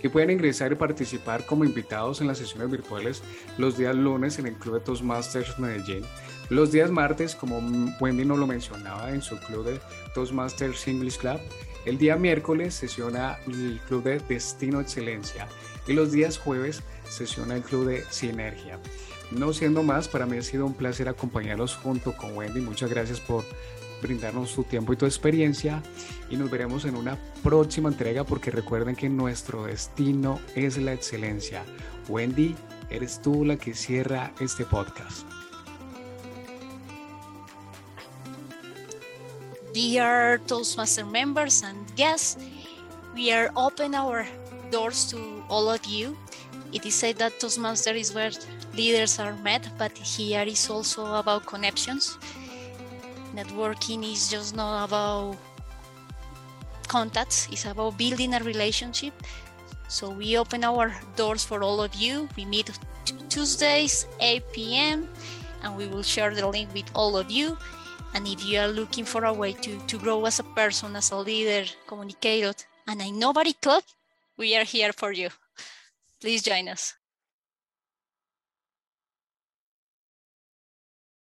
y 0.03 0.09
pueden 0.09 0.31
ingresar 0.31 0.73
y 0.73 0.77
participar 0.77 1.45
como 1.45 1.65
invitados 1.65 2.21
en 2.21 2.27
las 2.27 2.39
sesiones 2.39 2.71
virtuales 2.71 3.23
los 3.59 3.77
días 3.77 3.95
lunes 3.95 4.39
en 4.39 4.47
el 4.47 4.55
Club 4.55 4.75
de 4.75 4.81
Toastmasters 4.81 5.59
Medellín, 5.59 6.05
los 6.49 6.73
días 6.73 6.91
martes, 6.91 7.37
como 7.37 7.59
Wendy 8.01 8.25
nos 8.25 8.39
lo 8.39 8.47
mencionaba 8.47 9.11
en 9.11 9.23
su 9.23 9.39
Club 9.39 9.67
de 9.67 9.81
Toastmasters 10.15 10.89
English 10.89 11.19
Club, 11.19 11.39
el 11.85 11.97
día 11.97 12.17
miércoles 12.17 12.75
sesiona 12.75 13.39
el 13.47 13.81
Club 13.87 14.03
de 14.03 14.19
Destino 14.19 14.81
Excelencia 14.81 15.47
y 15.87 15.93
los 15.93 16.13
días 16.13 16.39
jueves 16.39 16.83
sesiona 17.09 17.55
el 17.55 17.63
Club 17.63 17.87
de 17.87 18.05
Sinergia. 18.11 18.79
No 19.31 19.53
siendo 19.53 19.85
más, 19.85 20.09
para 20.09 20.27
mí 20.27 20.39
ha 20.39 20.43
sido 20.43 20.67
un 20.67 20.75
placer 20.75 21.09
acompañarlos 21.09 21.77
junto 21.77 22.17
con 22.17 22.37
Wendy. 22.37 22.61
Muchas 22.61 22.91
gracias 22.91 23.21
por 23.21 23.45
brindarnos 24.01 24.51
su 24.51 24.65
tiempo 24.65 24.93
y 24.93 24.97
tu 24.97 25.07
experiencia 25.07 25.83
y 26.31 26.37
nos 26.37 26.51
veremos 26.51 26.85
en 26.85 26.97
una 26.97 27.19
próxima 27.43 27.89
entrega 27.89 28.25
porque 28.25 28.51
recuerden 28.51 28.97
que 28.97 29.09
nuestro 29.09 29.65
destino 29.65 30.41
es 30.55 30.77
la 30.79 30.93
excelencia. 30.93 31.65
Wendy, 32.09 32.55
eres 32.91 33.21
tú 33.23 33.45
la 33.45 33.57
que 33.57 33.75
cierra 33.75 34.33
este 34.41 34.65
podcast. 34.65 35.27
Dear 39.73 40.41
Toastmaster 40.47 41.07
members 41.07 41.63
and 41.63 41.87
guests, 41.97 42.37
we 43.15 43.33
are 43.33 43.51
open 43.55 43.95
our 43.95 44.27
doors 44.73 45.09
to 45.11 45.45
all 45.49 45.71
of 45.71 45.85
you. 45.85 46.17
It 46.73 46.85
is 46.85 46.95
said 46.95 47.17
that 47.19 47.39
Toastmaster 47.39 47.95
is 47.95 48.13
where 48.13 48.33
leaders 48.75 49.19
are 49.21 49.35
met, 49.43 49.69
but 49.79 49.97
here 49.97 50.43
is 50.43 50.69
also 50.69 51.05
about 51.15 51.47
connections. 51.47 52.19
Networking 53.35 54.05
is 54.05 54.31
just 54.31 54.57
not 54.57 54.85
about 54.85 55.37
contacts, 56.89 57.49
it's 57.53 57.67
about 57.67 57.97
building 57.97 58.35
a 58.35 58.41
relationship. 58.41 59.15
So 59.89 60.11
we 60.11 60.39
open 60.39 60.65
our 60.65 60.95
doors 61.17 61.45
for 61.45 61.63
all 61.63 61.83
of 61.83 61.95
you. 61.95 62.29
We 62.37 62.45
meet 62.45 62.71
Tuesdays, 63.29 64.07
8 64.21 64.43
p.m., 64.53 65.09
and 65.63 65.77
we 65.77 65.87
will 65.87 66.03
share 66.03 66.35
the 66.35 66.47
link 66.47 66.73
with 66.75 66.91
all 66.95 67.17
of 67.17 67.31
you. 67.31 67.59
And 68.15 68.27
if 68.27 68.45
you 68.45 68.59
are 68.59 68.69
looking 68.69 69.05
for 69.05 69.25
a 69.25 69.33
way 69.33 69.53
to, 69.53 69.79
to 69.87 69.99
grow 69.99 70.25
as 70.27 70.39
a 70.39 70.45
person, 70.45 70.97
as 70.97 71.11
a 71.11 71.17
leader, 71.17 71.69
communicator, 71.87 72.55
and 72.87 73.01
a 73.01 73.11
nobody 73.11 73.53
club, 73.53 73.83
we 74.37 74.57
are 74.57 74.65
here 74.65 74.93
for 74.93 75.13
you. 75.13 75.29
Please 76.21 76.43
join 76.43 76.69
us. 76.69 76.95